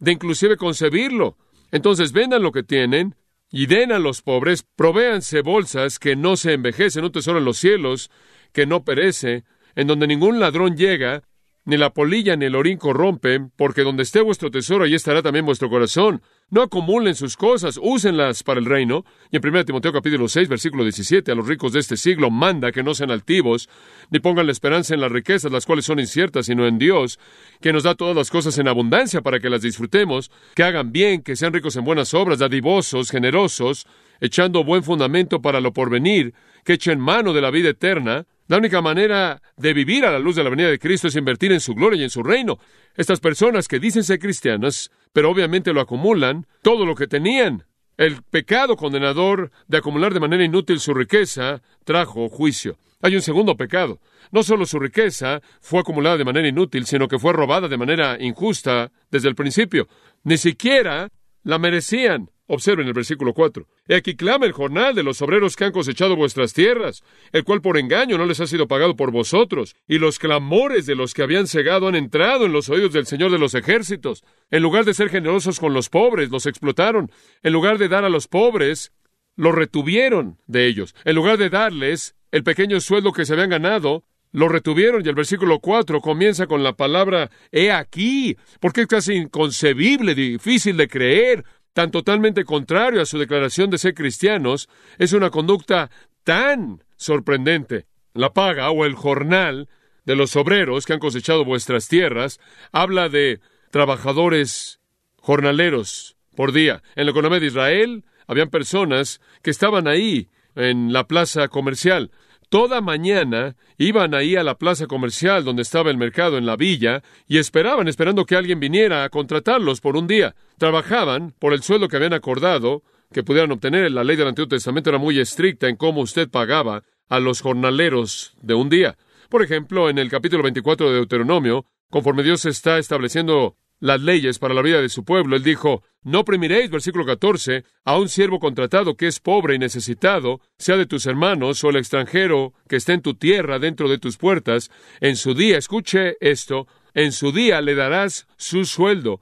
de 0.00 0.12
inclusive 0.12 0.56
concebirlo. 0.56 1.38
Entonces 1.70 2.12
vendan 2.12 2.42
lo 2.42 2.50
que 2.50 2.64
tienen 2.64 3.14
y 3.52 3.66
den 3.66 3.92
a 3.92 4.00
los 4.00 4.22
pobres, 4.22 4.66
provéanse 4.74 5.42
bolsas 5.42 6.00
que 6.00 6.16
no 6.16 6.36
se 6.36 6.54
envejecen, 6.54 7.04
un 7.04 7.12
tesoro 7.12 7.38
en 7.38 7.44
los 7.44 7.58
cielos 7.58 8.10
que 8.52 8.66
no 8.66 8.84
perece, 8.84 9.44
en 9.76 9.86
donde 9.86 10.08
ningún 10.08 10.40
ladrón 10.40 10.76
llega, 10.76 11.22
ni 11.66 11.76
la 11.76 11.90
polilla 11.90 12.36
ni 12.36 12.46
el 12.46 12.54
orín 12.54 12.78
corrompen, 12.78 13.50
porque 13.56 13.82
donde 13.82 14.04
esté 14.04 14.20
vuestro 14.20 14.52
tesoro, 14.52 14.84
allí 14.84 14.94
estará 14.94 15.20
también 15.20 15.44
vuestro 15.44 15.68
corazón. 15.68 16.22
No 16.48 16.62
acumulen 16.62 17.16
sus 17.16 17.36
cosas, 17.36 17.76
úsenlas 17.82 18.44
para 18.44 18.60
el 18.60 18.66
reino. 18.66 19.04
Y 19.32 19.36
en 19.36 19.42
1 19.44 19.64
Timoteo 19.64 19.92
capítulo 19.92 20.28
6, 20.28 20.48
versículo 20.48 20.84
17, 20.84 21.32
a 21.32 21.34
los 21.34 21.48
ricos 21.48 21.72
de 21.72 21.80
este 21.80 21.96
siglo 21.96 22.30
manda 22.30 22.70
que 22.70 22.84
no 22.84 22.94
sean 22.94 23.10
altivos, 23.10 23.68
ni 24.10 24.20
pongan 24.20 24.46
la 24.46 24.52
esperanza 24.52 24.94
en 24.94 25.00
las 25.00 25.10
riquezas, 25.10 25.50
las 25.50 25.66
cuales 25.66 25.84
son 25.84 25.98
inciertas, 25.98 26.46
sino 26.46 26.68
en 26.68 26.78
Dios, 26.78 27.18
que 27.60 27.72
nos 27.72 27.82
da 27.82 27.96
todas 27.96 28.14
las 28.14 28.30
cosas 28.30 28.56
en 28.58 28.68
abundancia 28.68 29.20
para 29.20 29.40
que 29.40 29.50
las 29.50 29.62
disfrutemos, 29.62 30.30
que 30.54 30.62
hagan 30.62 30.92
bien, 30.92 31.20
que 31.20 31.34
sean 31.34 31.52
ricos 31.52 31.74
en 31.74 31.84
buenas 31.84 32.14
obras, 32.14 32.38
dadivosos, 32.38 33.10
generosos, 33.10 33.88
echando 34.20 34.62
buen 34.62 34.84
fundamento 34.84 35.42
para 35.42 35.60
lo 35.60 35.72
porvenir, 35.72 36.32
que 36.64 36.74
echen 36.74 37.00
mano 37.00 37.32
de 37.32 37.40
la 37.40 37.50
vida 37.50 37.70
eterna, 37.70 38.24
la 38.48 38.58
única 38.58 38.80
manera 38.80 39.42
de 39.56 39.72
vivir 39.72 40.04
a 40.04 40.12
la 40.12 40.18
luz 40.18 40.36
de 40.36 40.44
la 40.44 40.50
venida 40.50 40.68
de 40.68 40.78
Cristo 40.78 41.08
es 41.08 41.16
invertir 41.16 41.52
en 41.52 41.60
su 41.60 41.74
gloria 41.74 42.00
y 42.00 42.04
en 42.04 42.10
su 42.10 42.22
reino. 42.22 42.58
Estas 42.94 43.20
personas 43.20 43.66
que 43.66 43.80
dicen 43.80 44.04
ser 44.04 44.18
cristianas, 44.18 44.90
pero 45.12 45.30
obviamente 45.30 45.72
lo 45.72 45.80
acumulan, 45.80 46.46
todo 46.62 46.86
lo 46.86 46.94
que 46.94 47.06
tenían. 47.06 47.64
El 47.96 48.22
pecado 48.22 48.76
condenador 48.76 49.50
de 49.66 49.78
acumular 49.78 50.14
de 50.14 50.20
manera 50.20 50.44
inútil 50.44 50.80
su 50.80 50.94
riqueza 50.94 51.62
trajo 51.84 52.28
juicio. 52.28 52.76
Hay 53.02 53.14
un 53.14 53.22
segundo 53.22 53.56
pecado. 53.56 54.00
No 54.30 54.42
solo 54.42 54.66
su 54.66 54.78
riqueza 54.78 55.40
fue 55.60 55.80
acumulada 55.80 56.16
de 56.16 56.24
manera 56.24 56.48
inútil, 56.48 56.86
sino 56.86 57.08
que 57.08 57.18
fue 57.18 57.32
robada 57.32 57.68
de 57.68 57.76
manera 57.76 58.16
injusta 58.20 58.90
desde 59.10 59.28
el 59.28 59.34
principio. 59.34 59.88
Ni 60.24 60.36
siquiera 60.36 61.08
la 61.42 61.58
merecían. 61.58 62.30
Observen 62.48 62.86
el 62.86 62.92
versículo 62.92 63.34
4. 63.34 63.66
He 63.88 63.96
aquí 63.96 64.14
clama 64.14 64.46
el 64.46 64.52
jornal 64.52 64.94
de 64.94 65.02
los 65.02 65.20
obreros 65.20 65.56
que 65.56 65.64
han 65.64 65.72
cosechado 65.72 66.14
vuestras 66.14 66.52
tierras, 66.52 67.02
el 67.32 67.44
cual 67.44 67.60
por 67.60 67.76
engaño 67.76 68.18
no 68.18 68.26
les 68.26 68.40
ha 68.40 68.46
sido 68.46 68.68
pagado 68.68 68.94
por 68.94 69.10
vosotros, 69.10 69.74
y 69.88 69.98
los 69.98 70.18
clamores 70.18 70.86
de 70.86 70.94
los 70.94 71.12
que 71.12 71.22
habían 71.22 71.48
cegado 71.48 71.88
han 71.88 71.96
entrado 71.96 72.46
en 72.46 72.52
los 72.52 72.68
oídos 72.68 72.92
del 72.92 73.06
Señor 73.06 73.32
de 73.32 73.38
los 73.38 73.54
ejércitos. 73.54 74.24
En 74.50 74.62
lugar 74.62 74.84
de 74.84 74.94
ser 74.94 75.08
generosos 75.08 75.58
con 75.58 75.74
los 75.74 75.88
pobres, 75.88 76.30
los 76.30 76.46
explotaron. 76.46 77.10
En 77.42 77.52
lugar 77.52 77.78
de 77.78 77.88
dar 77.88 78.04
a 78.04 78.10
los 78.10 78.28
pobres, 78.28 78.92
los 79.34 79.54
retuvieron 79.54 80.38
de 80.46 80.66
ellos. 80.66 80.94
En 81.04 81.16
lugar 81.16 81.38
de 81.38 81.50
darles 81.50 82.14
el 82.30 82.44
pequeño 82.44 82.80
sueldo 82.80 83.12
que 83.12 83.24
se 83.24 83.32
habían 83.32 83.50
ganado, 83.50 84.04
lo 84.32 84.48
retuvieron 84.48 85.02
y 85.04 85.08
el 85.08 85.14
versículo 85.14 85.60
4 85.60 86.00
comienza 86.00 86.46
con 86.46 86.62
la 86.62 86.74
palabra 86.74 87.30
he 87.52 87.70
aquí, 87.70 88.36
porque 88.60 88.82
es 88.82 88.86
casi 88.86 89.14
inconcebible, 89.14 90.14
difícil 90.14 90.76
de 90.76 90.88
creer 90.88 91.44
tan 91.76 91.90
totalmente 91.90 92.46
contrario 92.46 93.02
a 93.02 93.04
su 93.04 93.18
declaración 93.18 93.68
de 93.68 93.76
ser 93.76 93.92
cristianos, 93.92 94.70
es 94.96 95.12
una 95.12 95.28
conducta 95.28 95.90
tan 96.24 96.82
sorprendente. 96.96 97.84
La 98.14 98.32
paga 98.32 98.70
o 98.70 98.86
el 98.86 98.94
jornal 98.94 99.68
de 100.06 100.16
los 100.16 100.36
obreros 100.36 100.86
que 100.86 100.94
han 100.94 101.00
cosechado 101.00 101.44
vuestras 101.44 101.86
tierras 101.86 102.40
habla 102.72 103.10
de 103.10 103.40
trabajadores 103.70 104.80
jornaleros 105.16 106.16
por 106.34 106.52
día. 106.52 106.82
En 106.94 107.04
la 107.04 107.10
economía 107.10 107.40
de 107.40 107.48
Israel 107.48 108.04
habían 108.26 108.48
personas 108.48 109.20
que 109.42 109.50
estaban 109.50 109.86
ahí 109.86 110.30
en 110.54 110.94
la 110.94 111.06
plaza 111.06 111.48
comercial. 111.48 112.10
Toda 112.48 112.80
mañana 112.80 113.56
iban 113.78 114.14
ahí 114.14 114.36
a 114.36 114.42
la 114.42 114.56
plaza 114.56 114.86
comercial 114.86 115.44
donde 115.44 115.62
estaba 115.62 115.90
el 115.90 115.96
mercado 115.96 116.38
en 116.38 116.46
la 116.46 116.56
villa 116.56 117.02
y 117.26 117.38
esperaban, 117.38 117.88
esperando 117.88 118.24
que 118.24 118.36
alguien 118.36 118.60
viniera 118.60 119.04
a 119.04 119.08
contratarlos 119.08 119.80
por 119.80 119.96
un 119.96 120.06
día. 120.06 120.34
Trabajaban 120.58 121.32
por 121.38 121.52
el 121.52 121.62
sueldo 121.62 121.88
que 121.88 121.96
habían 121.96 122.14
acordado 122.14 122.82
que 123.12 123.22
pudieran 123.22 123.52
obtener. 123.52 123.90
La 123.92 124.04
ley 124.04 124.16
del 124.16 124.28
Antiguo 124.28 124.48
Testamento 124.48 124.90
era 124.90 124.98
muy 124.98 125.18
estricta 125.18 125.68
en 125.68 125.76
cómo 125.76 126.00
usted 126.00 126.28
pagaba 126.28 126.82
a 127.08 127.20
los 127.20 127.40
jornaleros 127.40 128.34
de 128.42 128.54
un 128.54 128.68
día. 128.68 128.96
Por 129.28 129.42
ejemplo, 129.42 129.90
en 129.90 129.98
el 129.98 130.10
capítulo 130.10 130.42
24 130.42 130.88
de 130.88 130.94
Deuteronomio, 130.94 131.66
conforme 131.90 132.22
Dios 132.22 132.44
está 132.46 132.78
estableciendo 132.78 133.56
las 133.80 134.00
leyes 134.00 134.38
para 134.38 134.54
la 134.54 134.62
vida 134.62 134.80
de 134.80 134.88
su 134.88 135.04
pueblo. 135.04 135.36
Él 135.36 135.42
dijo, 135.42 135.82
no 136.02 136.20
oprimiréis, 136.20 136.70
versículo 136.70 137.04
14, 137.04 137.64
a 137.84 137.98
un 137.98 138.08
siervo 138.08 138.38
contratado 138.38 138.96
que 138.96 139.06
es 139.06 139.20
pobre 139.20 139.54
y 139.54 139.58
necesitado, 139.58 140.40
sea 140.58 140.76
de 140.76 140.86
tus 140.86 141.06
hermanos 141.06 141.62
o 141.64 141.70
el 141.70 141.76
extranjero 141.76 142.54
que 142.68 142.76
esté 142.76 142.92
en 142.92 143.02
tu 143.02 143.14
tierra 143.14 143.58
dentro 143.58 143.88
de 143.88 143.98
tus 143.98 144.16
puertas. 144.16 144.70
En 145.00 145.16
su 145.16 145.34
día, 145.34 145.58
escuche 145.58 146.16
esto, 146.20 146.66
en 146.94 147.12
su 147.12 147.32
día 147.32 147.60
le 147.60 147.74
darás 147.74 148.26
su 148.36 148.64
sueldo, 148.64 149.20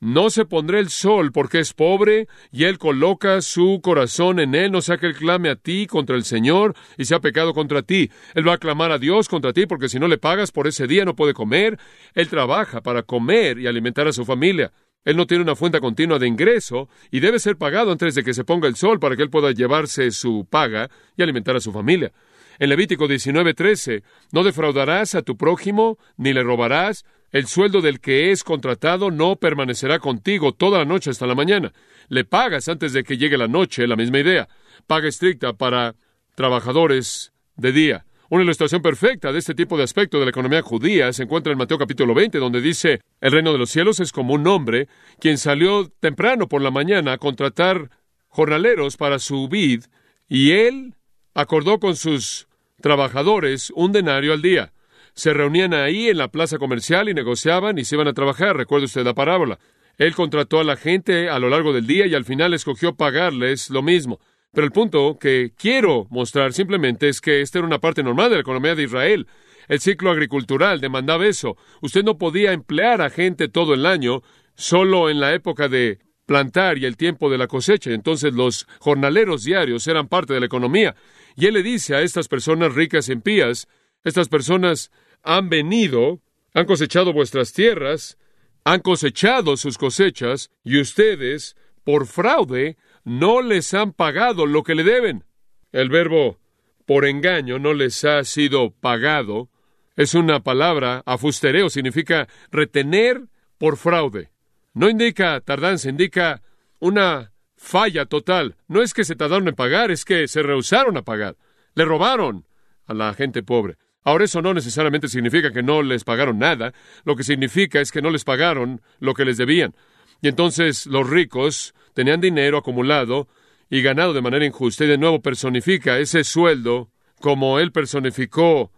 no 0.00 0.30
se 0.30 0.44
pondrá 0.44 0.78
el 0.78 0.88
sol 0.90 1.32
porque 1.32 1.58
es 1.58 1.72
pobre 1.72 2.28
y 2.52 2.64
él 2.64 2.78
coloca 2.78 3.40
su 3.40 3.80
corazón 3.82 4.40
en 4.40 4.54
él, 4.54 4.72
no 4.72 4.82
sea 4.82 4.98
que 4.98 5.06
él 5.06 5.14
clame 5.14 5.48
a 5.48 5.56
ti 5.56 5.86
contra 5.86 6.16
el 6.16 6.24
Señor 6.24 6.74
y 6.98 7.06
sea 7.06 7.20
pecado 7.20 7.54
contra 7.54 7.82
ti. 7.82 8.10
Él 8.34 8.46
va 8.46 8.54
a 8.54 8.58
clamar 8.58 8.92
a 8.92 8.98
Dios 8.98 9.28
contra 9.28 9.52
ti 9.52 9.66
porque 9.66 9.88
si 9.88 9.98
no 9.98 10.08
le 10.08 10.18
pagas 10.18 10.52
por 10.52 10.66
ese 10.66 10.86
día 10.86 11.04
no 11.04 11.16
puede 11.16 11.34
comer. 11.34 11.78
Él 12.14 12.28
trabaja 12.28 12.82
para 12.82 13.02
comer 13.02 13.58
y 13.58 13.66
alimentar 13.66 14.06
a 14.06 14.12
su 14.12 14.24
familia. 14.24 14.72
Él 15.04 15.16
no 15.16 15.26
tiene 15.26 15.44
una 15.44 15.54
fuente 15.54 15.80
continua 15.80 16.18
de 16.18 16.26
ingreso 16.26 16.88
y 17.12 17.20
debe 17.20 17.38
ser 17.38 17.56
pagado 17.56 17.92
antes 17.92 18.14
de 18.16 18.24
que 18.24 18.34
se 18.34 18.44
ponga 18.44 18.66
el 18.68 18.74
sol 18.74 18.98
para 18.98 19.16
que 19.16 19.22
él 19.22 19.30
pueda 19.30 19.52
llevarse 19.52 20.10
su 20.10 20.46
paga 20.50 20.90
y 21.16 21.22
alimentar 21.22 21.54
a 21.54 21.60
su 21.60 21.72
familia. 21.72 22.12
En 22.58 22.70
Levítico 22.70 23.06
19:13, 23.06 24.02
no 24.32 24.42
defraudarás 24.42 25.14
a 25.14 25.22
tu 25.22 25.36
prójimo, 25.36 25.98
ni 26.16 26.32
le 26.32 26.42
robarás, 26.42 27.04
el 27.32 27.46
sueldo 27.46 27.80
del 27.80 28.00
que 28.00 28.30
es 28.30 28.44
contratado 28.44 29.10
no 29.10 29.36
permanecerá 29.36 29.98
contigo 29.98 30.52
toda 30.52 30.78
la 30.78 30.84
noche 30.84 31.10
hasta 31.10 31.26
la 31.26 31.34
mañana. 31.34 31.72
Le 32.08 32.24
pagas 32.24 32.68
antes 32.68 32.92
de 32.92 33.02
que 33.02 33.18
llegue 33.18 33.36
la 33.36 33.48
noche, 33.48 33.86
la 33.86 33.96
misma 33.96 34.20
idea. 34.20 34.48
Paga 34.86 35.08
estricta 35.08 35.52
para 35.52 35.94
trabajadores 36.34 37.32
de 37.56 37.72
día. 37.72 38.06
Una 38.28 38.42
ilustración 38.42 38.82
perfecta 38.82 39.32
de 39.32 39.38
este 39.38 39.54
tipo 39.54 39.76
de 39.76 39.84
aspecto 39.84 40.18
de 40.18 40.24
la 40.24 40.30
economía 40.30 40.62
judía 40.62 41.12
se 41.12 41.24
encuentra 41.24 41.52
en 41.52 41.58
Mateo 41.58 41.78
capítulo 41.78 42.12
20, 42.12 42.38
donde 42.38 42.60
dice, 42.60 43.00
el 43.20 43.32
reino 43.32 43.52
de 43.52 43.58
los 43.58 43.70
cielos 43.70 44.00
es 44.00 44.10
como 44.12 44.34
un 44.34 44.46
hombre 44.48 44.88
quien 45.20 45.38
salió 45.38 45.88
temprano 46.00 46.48
por 46.48 46.60
la 46.60 46.72
mañana 46.72 47.12
a 47.12 47.18
contratar 47.18 47.90
jornaleros 48.28 48.96
para 48.96 49.18
su 49.20 49.48
vid, 49.48 49.84
y 50.28 50.52
él 50.52 50.94
acordó 51.34 51.78
con 51.78 51.94
sus 51.94 52.48
trabajadores 52.80 53.72
un 53.76 53.92
denario 53.92 54.32
al 54.32 54.42
día 54.42 54.72
se 55.16 55.32
reunían 55.32 55.72
ahí 55.72 56.08
en 56.10 56.18
la 56.18 56.28
plaza 56.28 56.58
comercial 56.58 57.08
y 57.08 57.14
negociaban 57.14 57.78
y 57.78 57.84
se 57.84 57.96
iban 57.96 58.06
a 58.06 58.12
trabajar. 58.12 58.54
Recuerde 58.56 58.84
usted 58.84 59.02
la 59.02 59.14
parábola. 59.14 59.58
Él 59.96 60.14
contrató 60.14 60.60
a 60.60 60.64
la 60.64 60.76
gente 60.76 61.30
a 61.30 61.38
lo 61.38 61.48
largo 61.48 61.72
del 61.72 61.86
día 61.86 62.06
y 62.06 62.14
al 62.14 62.26
final 62.26 62.52
escogió 62.52 62.94
pagarles 62.94 63.70
lo 63.70 63.82
mismo. 63.82 64.20
Pero 64.52 64.66
el 64.66 64.72
punto 64.72 65.18
que 65.18 65.52
quiero 65.56 66.06
mostrar 66.10 66.52
simplemente 66.52 67.08
es 67.08 67.22
que 67.22 67.40
esta 67.40 67.58
era 67.58 67.66
una 67.66 67.78
parte 67.78 68.02
normal 68.02 68.28
de 68.28 68.36
la 68.36 68.42
economía 68.42 68.74
de 68.74 68.82
Israel. 68.82 69.26
El 69.68 69.80
ciclo 69.80 70.10
agricultural 70.10 70.82
demandaba 70.82 71.26
eso. 71.26 71.56
Usted 71.80 72.04
no 72.04 72.18
podía 72.18 72.52
emplear 72.52 73.00
a 73.00 73.08
gente 73.08 73.48
todo 73.48 73.72
el 73.72 73.86
año, 73.86 74.22
solo 74.54 75.08
en 75.08 75.18
la 75.18 75.32
época 75.32 75.68
de 75.68 75.98
plantar 76.26 76.76
y 76.76 76.84
el 76.84 76.98
tiempo 76.98 77.30
de 77.30 77.38
la 77.38 77.46
cosecha. 77.46 77.90
Entonces 77.90 78.34
los 78.34 78.66
jornaleros 78.80 79.44
diarios 79.44 79.86
eran 79.88 80.08
parte 80.08 80.34
de 80.34 80.40
la 80.40 80.46
economía. 80.46 80.94
Y 81.36 81.46
él 81.46 81.54
le 81.54 81.62
dice 81.62 81.94
a 81.94 82.02
estas 82.02 82.28
personas 82.28 82.74
ricas 82.74 83.08
en 83.08 83.22
pías, 83.22 83.66
estas 84.04 84.28
personas 84.28 84.90
han 85.22 85.48
venido, 85.48 86.20
han 86.54 86.66
cosechado 86.66 87.12
vuestras 87.12 87.52
tierras, 87.52 88.18
han 88.64 88.80
cosechado 88.80 89.56
sus 89.56 89.78
cosechas, 89.78 90.50
y 90.64 90.80
ustedes, 90.80 91.56
por 91.84 92.06
fraude, 92.06 92.76
no 93.04 93.40
les 93.40 93.72
han 93.74 93.92
pagado 93.92 94.46
lo 94.46 94.64
que 94.64 94.74
le 94.74 94.82
deben. 94.82 95.24
El 95.70 95.88
verbo 95.88 96.38
por 96.84 97.04
engaño 97.04 97.58
no 97.58 97.74
les 97.74 98.04
ha 98.04 98.24
sido 98.24 98.70
pagado. 98.70 99.50
Es 99.94 100.14
una 100.14 100.40
palabra, 100.40 101.02
afustereo, 101.06 101.70
significa 101.70 102.28
retener 102.50 103.22
por 103.58 103.76
fraude. 103.76 104.30
No 104.74 104.88
indica 104.88 105.40
tardanza, 105.40 105.88
indica 105.88 106.42
una 106.80 107.32
falla 107.56 108.06
total. 108.06 108.56
No 108.68 108.82
es 108.82 108.94
que 108.94 109.04
se 109.04 109.16
tardaron 109.16 109.48
en 109.48 109.54
pagar, 109.54 109.90
es 109.90 110.04
que 110.04 110.28
se 110.28 110.42
rehusaron 110.42 110.96
a 110.96 111.02
pagar. 111.02 111.36
Le 111.74 111.84
robaron 111.84 112.46
a 112.86 112.94
la 112.94 113.14
gente 113.14 113.42
pobre. 113.42 113.76
Ahora 114.06 114.24
eso 114.24 114.40
no 114.40 114.54
necesariamente 114.54 115.08
significa 115.08 115.50
que 115.50 115.64
no 115.64 115.82
les 115.82 116.04
pagaron 116.04 116.38
nada, 116.38 116.72
lo 117.04 117.16
que 117.16 117.24
significa 117.24 117.80
es 117.80 117.90
que 117.90 118.00
no 118.00 118.10
les 118.10 118.22
pagaron 118.22 118.80
lo 119.00 119.14
que 119.14 119.24
les 119.24 119.36
debían. 119.36 119.74
Y 120.22 120.28
entonces 120.28 120.86
los 120.86 121.10
ricos 121.10 121.74
tenían 121.92 122.20
dinero 122.20 122.56
acumulado 122.56 123.26
y 123.68 123.82
ganado 123.82 124.12
de 124.12 124.22
manera 124.22 124.46
injusta 124.46 124.84
y 124.84 124.86
de 124.86 124.96
nuevo 124.96 125.20
personifica 125.22 125.98
ese 125.98 126.22
sueldo 126.22 126.88
como 127.20 127.58
él 127.58 127.72
personificó 127.72 128.70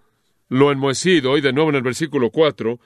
lo 0.48 0.72
enmohecido 0.72 1.36
y 1.36 1.42
de 1.42 1.52
nuevo 1.52 1.68
en 1.68 1.76
el 1.76 1.82
versículo 1.82 2.30
4 2.30 2.80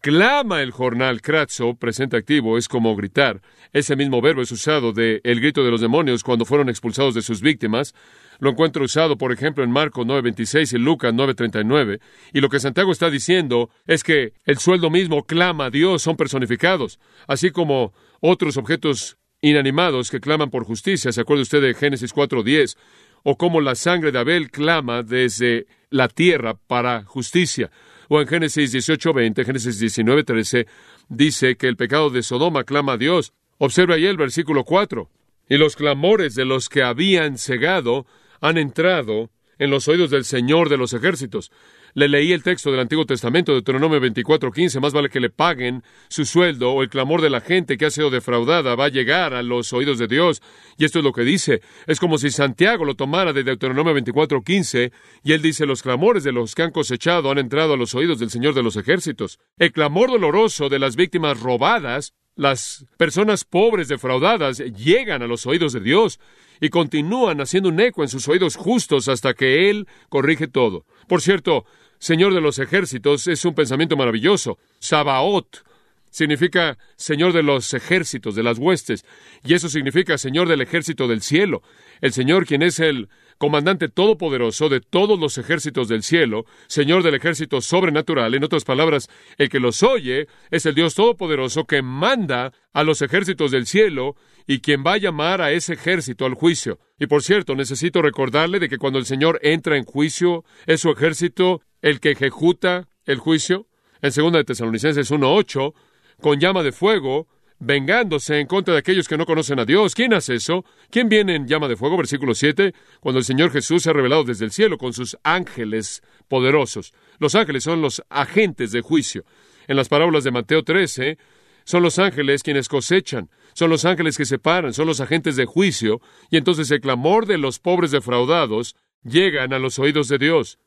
clama 0.00 0.62
el 0.62 0.70
jornal 0.70 1.20
Kratzo, 1.20 1.74
presente 1.74 2.16
activo, 2.16 2.56
es 2.56 2.68
como 2.68 2.94
gritar. 2.94 3.42
Ese 3.72 3.96
mismo 3.96 4.20
verbo 4.20 4.42
es 4.42 4.52
usado 4.52 4.92
de 4.92 5.20
el 5.24 5.40
grito 5.40 5.64
de 5.64 5.72
los 5.72 5.80
demonios 5.80 6.22
cuando 6.22 6.44
fueron 6.44 6.68
expulsados 6.68 7.16
de 7.16 7.22
sus 7.22 7.40
víctimas. 7.40 7.94
Lo 8.40 8.50
encuentro 8.50 8.84
usado, 8.84 9.16
por 9.16 9.32
ejemplo, 9.32 9.62
en 9.62 9.70
Marcos 9.70 10.06
9:26 10.06 10.72
y 10.72 10.78
Lucas 10.78 11.12
9:39. 11.12 12.00
Y 12.32 12.40
lo 12.40 12.48
que 12.48 12.58
Santiago 12.58 12.90
está 12.90 13.10
diciendo 13.10 13.70
es 13.86 14.02
que 14.02 14.32
el 14.44 14.58
sueldo 14.58 14.90
mismo 14.90 15.24
clama 15.24 15.66
a 15.66 15.70
Dios, 15.70 16.02
son 16.02 16.16
personificados, 16.16 16.98
así 17.28 17.50
como 17.50 17.92
otros 18.20 18.56
objetos 18.56 19.18
inanimados 19.42 20.10
que 20.10 20.20
claman 20.20 20.50
por 20.50 20.64
justicia. 20.64 21.12
¿Se 21.12 21.20
acuerda 21.20 21.42
usted 21.42 21.60
de 21.60 21.74
Génesis 21.74 22.12
4:10? 22.12 22.76
O 23.22 23.36
como 23.36 23.60
la 23.60 23.74
sangre 23.74 24.10
de 24.10 24.18
Abel 24.18 24.50
clama 24.50 25.02
desde 25.02 25.66
la 25.90 26.08
tierra 26.08 26.54
para 26.54 27.04
justicia. 27.04 27.70
O 28.08 28.20
en 28.20 28.26
Génesis 28.26 28.72
18:20, 28.72 29.44
Génesis 29.44 29.78
19:13, 29.78 30.66
dice 31.10 31.56
que 31.56 31.68
el 31.68 31.76
pecado 31.76 32.08
de 32.08 32.22
Sodoma 32.22 32.64
clama 32.64 32.94
a 32.94 32.96
Dios. 32.96 33.34
Observa 33.58 33.96
ahí 33.96 34.06
el 34.06 34.16
versículo 34.16 34.64
4. 34.64 35.10
Y 35.50 35.58
los 35.58 35.76
clamores 35.76 36.34
de 36.34 36.46
los 36.46 36.68
que 36.68 36.82
habían 36.82 37.36
cegado 37.36 38.06
han 38.40 38.58
entrado 38.58 39.30
en 39.60 39.70
los 39.70 39.86
oídos 39.88 40.10
del 40.10 40.24
Señor 40.24 40.68
de 40.68 40.78
los 40.78 40.94
ejércitos. 40.94 41.52
Le 41.94 42.08
leí 42.08 42.32
el 42.32 42.42
texto 42.42 42.70
del 42.70 42.80
Antiguo 42.80 43.04
Testamento, 43.04 43.52
de 43.52 43.56
Deuteronomio 43.56 44.00
24:15, 44.00 44.80
más 44.80 44.92
vale 44.92 45.08
que 45.08 45.20
le 45.20 45.28
paguen 45.28 45.82
su 46.08 46.24
sueldo 46.24 46.70
o 46.70 46.82
el 46.82 46.88
clamor 46.88 47.20
de 47.20 47.30
la 47.30 47.40
gente 47.40 47.76
que 47.76 47.86
ha 47.86 47.90
sido 47.90 48.10
defraudada 48.10 48.74
va 48.74 48.86
a 48.86 48.90
llegar 48.90 49.34
a 49.34 49.42
los 49.42 49.72
oídos 49.72 49.98
de 49.98 50.06
Dios. 50.06 50.40
Y 50.78 50.84
esto 50.84 51.00
es 51.00 51.04
lo 51.04 51.12
que 51.12 51.22
dice. 51.22 51.60
Es 51.86 52.00
como 52.00 52.16
si 52.16 52.30
Santiago 52.30 52.84
lo 52.84 52.94
tomara 52.94 53.32
de 53.32 53.42
Deuteronomio 53.42 53.92
24:15 53.94 54.92
y 55.24 55.32
él 55.32 55.42
dice, 55.42 55.66
los 55.66 55.82
clamores 55.82 56.24
de 56.24 56.32
los 56.32 56.54
que 56.54 56.62
han 56.62 56.70
cosechado 56.70 57.30
han 57.30 57.38
entrado 57.38 57.74
a 57.74 57.76
los 57.76 57.94
oídos 57.94 58.18
del 58.18 58.30
Señor 58.30 58.54
de 58.54 58.62
los 58.62 58.76
ejércitos. 58.76 59.38
El 59.58 59.72
clamor 59.72 60.10
doloroso 60.10 60.68
de 60.68 60.78
las 60.78 60.96
víctimas 60.96 61.40
robadas 61.40 62.14
las 62.36 62.86
personas 62.96 63.44
pobres 63.44 63.88
defraudadas 63.88 64.58
llegan 64.58 65.22
a 65.22 65.26
los 65.26 65.46
oídos 65.46 65.72
de 65.72 65.80
Dios 65.80 66.20
y 66.60 66.68
continúan 66.68 67.40
haciendo 67.40 67.68
un 67.68 67.80
eco 67.80 68.02
en 68.02 68.08
sus 68.08 68.28
oídos 68.28 68.56
justos 68.56 69.08
hasta 69.08 69.34
que 69.34 69.70
Él 69.70 69.88
corrige 70.08 70.46
todo. 70.46 70.84
Por 71.08 71.22
cierto, 71.22 71.64
Señor 71.98 72.34
de 72.34 72.40
los 72.40 72.58
ejércitos 72.58 73.26
es 73.26 73.44
un 73.44 73.54
pensamiento 73.54 73.96
maravilloso. 73.96 74.58
Sabaoth 74.78 75.64
significa 76.10 76.78
Señor 76.96 77.32
de 77.32 77.42
los 77.42 77.72
ejércitos, 77.74 78.34
de 78.34 78.42
las 78.42 78.58
huestes, 78.58 79.04
y 79.44 79.54
eso 79.54 79.68
significa 79.68 80.18
Señor 80.18 80.48
del 80.48 80.60
ejército 80.60 81.08
del 81.08 81.22
cielo. 81.22 81.62
El 82.00 82.12
Señor 82.12 82.46
quien 82.46 82.62
es 82.62 82.80
el 82.80 83.08
comandante 83.40 83.88
todopoderoso 83.88 84.68
de 84.68 84.82
todos 84.82 85.18
los 85.18 85.38
ejércitos 85.38 85.88
del 85.88 86.02
cielo, 86.02 86.44
Señor 86.66 87.02
del 87.02 87.14
ejército 87.14 87.62
sobrenatural, 87.62 88.34
en 88.34 88.44
otras 88.44 88.64
palabras, 88.64 89.08
el 89.38 89.48
que 89.48 89.60
los 89.60 89.82
oye 89.82 90.28
es 90.50 90.66
el 90.66 90.74
Dios 90.74 90.94
todopoderoso 90.94 91.64
que 91.64 91.80
manda 91.80 92.52
a 92.74 92.84
los 92.84 93.00
ejércitos 93.00 93.50
del 93.50 93.64
cielo 93.64 94.14
y 94.46 94.60
quien 94.60 94.84
va 94.86 94.92
a 94.92 94.98
llamar 94.98 95.40
a 95.40 95.52
ese 95.52 95.72
ejército 95.72 96.26
al 96.26 96.34
juicio. 96.34 96.80
Y 96.98 97.06
por 97.06 97.22
cierto, 97.22 97.54
necesito 97.54 98.02
recordarle 98.02 98.58
de 98.58 98.68
que 98.68 98.76
cuando 98.76 98.98
el 98.98 99.06
Señor 99.06 99.40
entra 99.42 99.78
en 99.78 99.84
juicio, 99.84 100.44
es 100.66 100.82
su 100.82 100.90
ejército 100.90 101.62
el 101.80 101.98
que 101.98 102.10
ejecuta 102.10 102.88
el 103.06 103.16
juicio. 103.20 103.68
En 104.02 104.12
2 104.14 104.32
de 104.34 104.44
Tesalonicenses 104.44 105.10
1.8, 105.10 105.72
con 106.20 106.38
llama 106.40 106.62
de 106.62 106.72
fuego, 106.72 107.26
vengándose 107.60 108.40
en 108.40 108.46
contra 108.46 108.74
de 108.74 108.80
aquellos 108.80 109.06
que 109.06 109.16
no 109.16 109.26
conocen 109.26 109.60
a 109.60 109.64
Dios. 109.64 109.94
¿Quién 109.94 110.14
hace 110.14 110.34
eso? 110.34 110.64
¿Quién 110.90 111.08
viene 111.08 111.36
en 111.36 111.46
llama 111.46 111.68
de 111.68 111.76
fuego? 111.76 111.96
Versículo 111.96 112.34
7, 112.34 112.74
cuando 113.00 113.18
el 113.18 113.24
Señor 113.24 113.52
Jesús 113.52 113.82
se 113.82 113.90
ha 113.90 113.92
revelado 113.92 114.24
desde 114.24 114.46
el 114.46 114.50
cielo 114.50 114.78
con 114.78 114.92
sus 114.92 115.16
ángeles 115.22 116.02
poderosos. 116.26 116.92
Los 117.18 117.34
ángeles 117.34 117.62
son 117.62 117.82
los 117.82 118.02
agentes 118.08 118.72
de 118.72 118.80
juicio. 118.80 119.24
En 119.68 119.76
las 119.76 119.88
parábolas 119.88 120.24
de 120.24 120.30
Mateo 120.32 120.64
13, 120.64 121.18
son 121.64 121.82
los 121.82 121.98
ángeles 121.98 122.42
quienes 122.42 122.68
cosechan, 122.68 123.30
son 123.52 123.70
los 123.70 123.84
ángeles 123.84 124.16
que 124.16 124.24
separan, 124.24 124.72
son 124.72 124.86
los 124.86 125.00
agentes 125.00 125.36
de 125.36 125.44
juicio, 125.44 126.00
y 126.30 126.38
entonces 126.38 126.70
el 126.70 126.80
clamor 126.80 127.26
de 127.26 127.38
los 127.38 127.58
pobres 127.58 127.90
defraudados 127.90 128.74
llegan 129.04 129.52
a 129.52 129.58
los 129.58 129.78
oídos 129.78 130.08
de 130.08 130.18
Dios. 130.18 130.58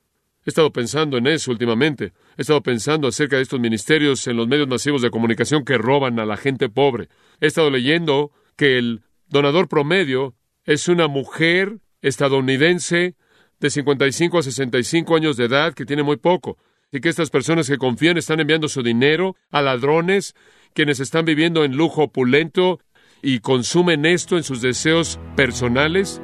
He 0.46 0.50
estado 0.50 0.72
pensando 0.72 1.18
en 1.18 1.28
eso 1.28 1.52
últimamente. 1.52 2.14
He 2.38 2.42
estado 2.42 2.62
pensando 2.62 3.08
acerca 3.08 3.36
de 3.36 3.44
estos 3.44 3.60
ministerios 3.60 4.26
en 4.28 4.38
los 4.38 4.48
medios 4.48 4.68
masivos 4.68 5.02
de 5.02 5.12
comunicación 5.12 5.66
que 5.66 5.78
roban 5.78 6.20
a 6.20 6.26
la 6.26 6.38
gente 6.38 6.70
pobre. 6.70 7.10
He 7.40 7.48
estado 7.48 7.70
leyendo 7.70 8.32
que 8.56 8.78
el 8.78 9.02
donador 9.28 9.68
promedio 9.68 10.36
es 10.66 10.88
una 10.88 11.08
mujer 11.08 11.80
estadounidense 12.02 13.16
de 13.60 13.70
55 13.70 14.40
a 14.40 14.44
65 14.44 15.16
años 15.16 15.38
de 15.38 15.46
edad 15.46 15.74
que 15.74 15.86
tiene 15.86 16.04
muy 16.04 16.18
poco. 16.18 16.58
Y 16.92 17.00
que 17.00 17.10
estas 17.10 17.30
personas 17.30 17.68
que 17.68 17.78
confían 17.78 18.18
están 18.18 18.40
enviando 18.40 18.68
su 18.68 18.84
dinero 18.84 19.36
a 19.52 19.62
ladrones, 19.62 20.36
quienes 20.74 21.00
están 21.00 21.26
viviendo 21.26 21.64
en 21.64 21.76
lujo 21.76 22.04
opulento 22.04 22.80
y 23.22 23.40
consumen 23.40 24.06
esto 24.06 24.38
en 24.38 24.44
sus 24.44 24.62
deseos 24.62 25.20
personales, 25.36 26.22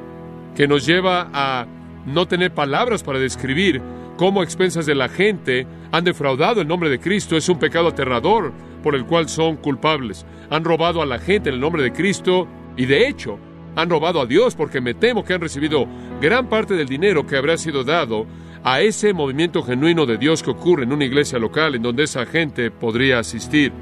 que 0.54 0.68
nos 0.68 0.86
lleva 0.86 1.30
a 1.32 1.66
no 2.06 2.28
tener 2.28 2.52
palabras 2.52 3.02
para 3.02 3.18
describir 3.18 3.82
cómo 4.20 4.42
expensas 4.42 4.84
de 4.84 4.94
la 4.94 5.08
gente 5.08 5.66
han 5.92 6.04
defraudado 6.04 6.60
el 6.60 6.68
nombre 6.68 6.90
de 6.90 7.00
Cristo. 7.00 7.38
Es 7.38 7.48
un 7.48 7.58
pecado 7.58 7.88
aterrador 7.88 8.52
por 8.82 8.94
el 8.94 9.06
cual 9.06 9.30
son 9.30 9.56
culpables. 9.56 10.26
Han 10.50 10.62
robado 10.62 11.00
a 11.00 11.06
la 11.06 11.18
gente 11.18 11.48
en 11.48 11.54
el 11.54 11.60
nombre 11.62 11.82
de 11.82 11.90
Cristo 11.90 12.46
y 12.76 12.84
de 12.84 13.08
hecho 13.08 13.38
han 13.76 13.88
robado 13.88 14.20
a 14.20 14.26
Dios 14.26 14.54
porque 14.56 14.82
me 14.82 14.92
temo 14.92 15.24
que 15.24 15.32
han 15.32 15.40
recibido 15.40 15.86
gran 16.20 16.50
parte 16.50 16.74
del 16.74 16.86
dinero 16.86 17.26
que 17.26 17.38
habrá 17.38 17.56
sido 17.56 17.82
dado 17.82 18.26
a 18.62 18.82
ese 18.82 19.14
movimiento 19.14 19.62
genuino 19.62 20.04
de 20.04 20.18
Dios 20.18 20.42
que 20.42 20.50
ocurre 20.50 20.82
en 20.82 20.92
una 20.92 21.06
iglesia 21.06 21.38
local 21.38 21.74
en 21.74 21.80
donde 21.80 22.02
esa 22.02 22.26
gente 22.26 22.70
podría 22.70 23.20
asistir. 23.20 23.72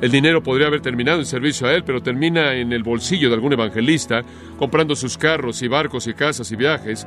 El 0.00 0.12
dinero 0.12 0.44
podría 0.44 0.68
haber 0.68 0.80
terminado 0.80 1.18
en 1.18 1.26
servicio 1.26 1.66
a 1.66 1.74
él, 1.74 1.82
pero 1.82 2.00
termina 2.00 2.54
en 2.54 2.72
el 2.72 2.84
bolsillo 2.84 3.30
de 3.30 3.34
algún 3.34 3.54
evangelista, 3.54 4.22
comprando 4.60 4.94
sus 4.94 5.18
carros 5.18 5.60
y 5.60 5.66
barcos 5.66 6.06
y 6.06 6.14
casas 6.14 6.52
y 6.52 6.56
viajes, 6.56 7.04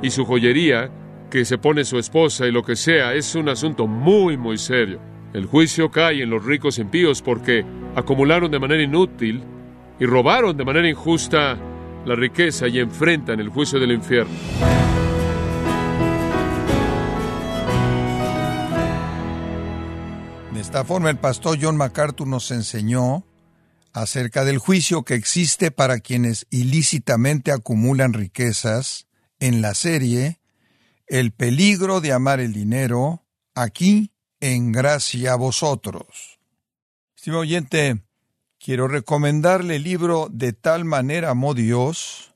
y 0.00 0.08
su 0.08 0.24
joyería, 0.24 0.90
que 1.34 1.44
se 1.44 1.58
pone 1.58 1.84
su 1.84 1.98
esposa 1.98 2.46
y 2.46 2.52
lo 2.52 2.62
que 2.62 2.76
sea, 2.76 3.12
es 3.12 3.34
un 3.34 3.48
asunto 3.48 3.88
muy, 3.88 4.36
muy 4.36 4.56
serio. 4.56 5.00
El 5.32 5.46
juicio 5.46 5.90
cae 5.90 6.22
en 6.22 6.30
los 6.30 6.44
ricos 6.44 6.78
impíos 6.78 7.22
porque 7.22 7.66
acumularon 7.96 8.52
de 8.52 8.60
manera 8.60 8.80
inútil 8.80 9.42
y 9.98 10.06
robaron 10.06 10.56
de 10.56 10.64
manera 10.64 10.88
injusta 10.88 11.58
la 12.06 12.14
riqueza 12.14 12.68
y 12.68 12.78
enfrentan 12.78 13.40
el 13.40 13.48
juicio 13.48 13.80
del 13.80 13.90
infierno. 13.90 14.32
esta 20.54 20.84
forma 20.84 21.10
el 21.10 21.18
pastor 21.18 21.58
John 21.60 21.76
MacArthur 21.76 22.28
nos 22.28 22.52
enseñó 22.52 23.24
acerca 23.92 24.44
del 24.44 24.58
juicio 24.58 25.02
que 25.02 25.14
existe 25.14 25.72
para 25.72 25.98
quienes 25.98 26.46
ilícitamente 26.50 27.50
acumulan 27.50 28.12
riquezas 28.12 29.08
en 29.40 29.62
la 29.62 29.74
serie 29.74 30.38
El 31.06 31.32
peligro 31.32 32.00
de 32.00 32.12
amar 32.12 32.40
el 32.40 32.54
dinero, 32.54 33.24
aquí 33.54 34.10
en 34.40 34.72
gracia 34.72 35.32
a 35.32 35.36
vosotros. 35.36 36.38
Estimado 37.14 37.42
oyente, 37.42 38.02
quiero 38.58 38.88
recomendarle 38.88 39.76
el 39.76 39.82
libro 39.82 40.28
De 40.30 40.54
tal 40.54 40.86
manera 40.86 41.30
amó 41.30 41.52
Dios, 41.52 42.34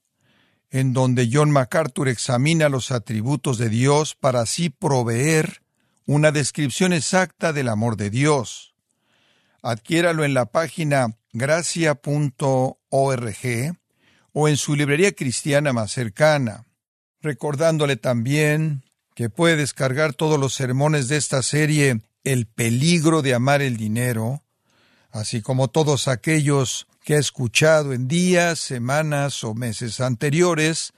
en 0.70 0.92
donde 0.92 1.30
John 1.32 1.50
MacArthur 1.50 2.08
examina 2.08 2.68
los 2.68 2.90
atributos 2.90 3.56
de 3.56 3.70
Dios 3.70 4.14
para 4.14 4.40
así 4.40 4.68
proveer 4.68 5.62
una 6.04 6.30
descripción 6.30 6.92
exacta 6.92 7.54
del 7.54 7.68
amor 7.68 7.96
de 7.96 8.10
Dios. 8.10 8.74
Adquiéralo 9.62 10.24
en 10.24 10.34
la 10.34 10.46
página 10.46 11.16
gracia.org 11.32 12.76
o 14.32 14.48
en 14.48 14.56
su 14.56 14.76
librería 14.76 15.12
cristiana 15.12 15.72
más 15.72 15.90
cercana, 15.90 16.67
recordándole 17.20 17.96
también 17.96 18.84
que 19.14 19.30
puede 19.30 19.56
descargar 19.56 20.14
todos 20.14 20.38
los 20.38 20.54
sermones 20.54 21.08
de 21.08 21.16
esta 21.16 21.42
serie 21.42 22.02
El 22.24 22.46
peligro 22.46 23.22
de 23.22 23.34
amar 23.34 23.62
el 23.62 23.76
dinero, 23.76 24.42
así 25.10 25.40
como 25.42 25.68
todos 25.68 26.08
aquellos 26.08 26.86
que 27.02 27.14
ha 27.14 27.18
escuchado 27.18 27.92
en 27.92 28.06
días, 28.06 28.58
semanas 28.58 29.42
o 29.44 29.54
meses 29.54 30.00
anteriores, 30.00 30.92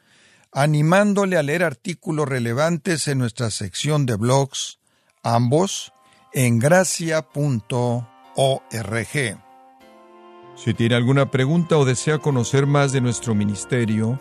animándole 0.52 1.36
a 1.36 1.42
leer 1.42 1.62
artículos 1.62 2.28
relevantes 2.28 3.06
en 3.08 3.18
nuestra 3.18 3.50
sección 3.50 4.06
de 4.06 4.16
blogs 4.16 4.80
ambos 5.22 5.92
en 6.32 6.58
gracia.org. 6.58 8.06
Si 10.56 10.74
tiene 10.74 10.94
alguna 10.94 11.30
pregunta 11.30 11.78
o 11.78 11.84
desea 11.84 12.18
conocer 12.18 12.66
más 12.66 12.92
de 12.92 13.00
nuestro 13.00 13.34
ministerio, 13.34 14.20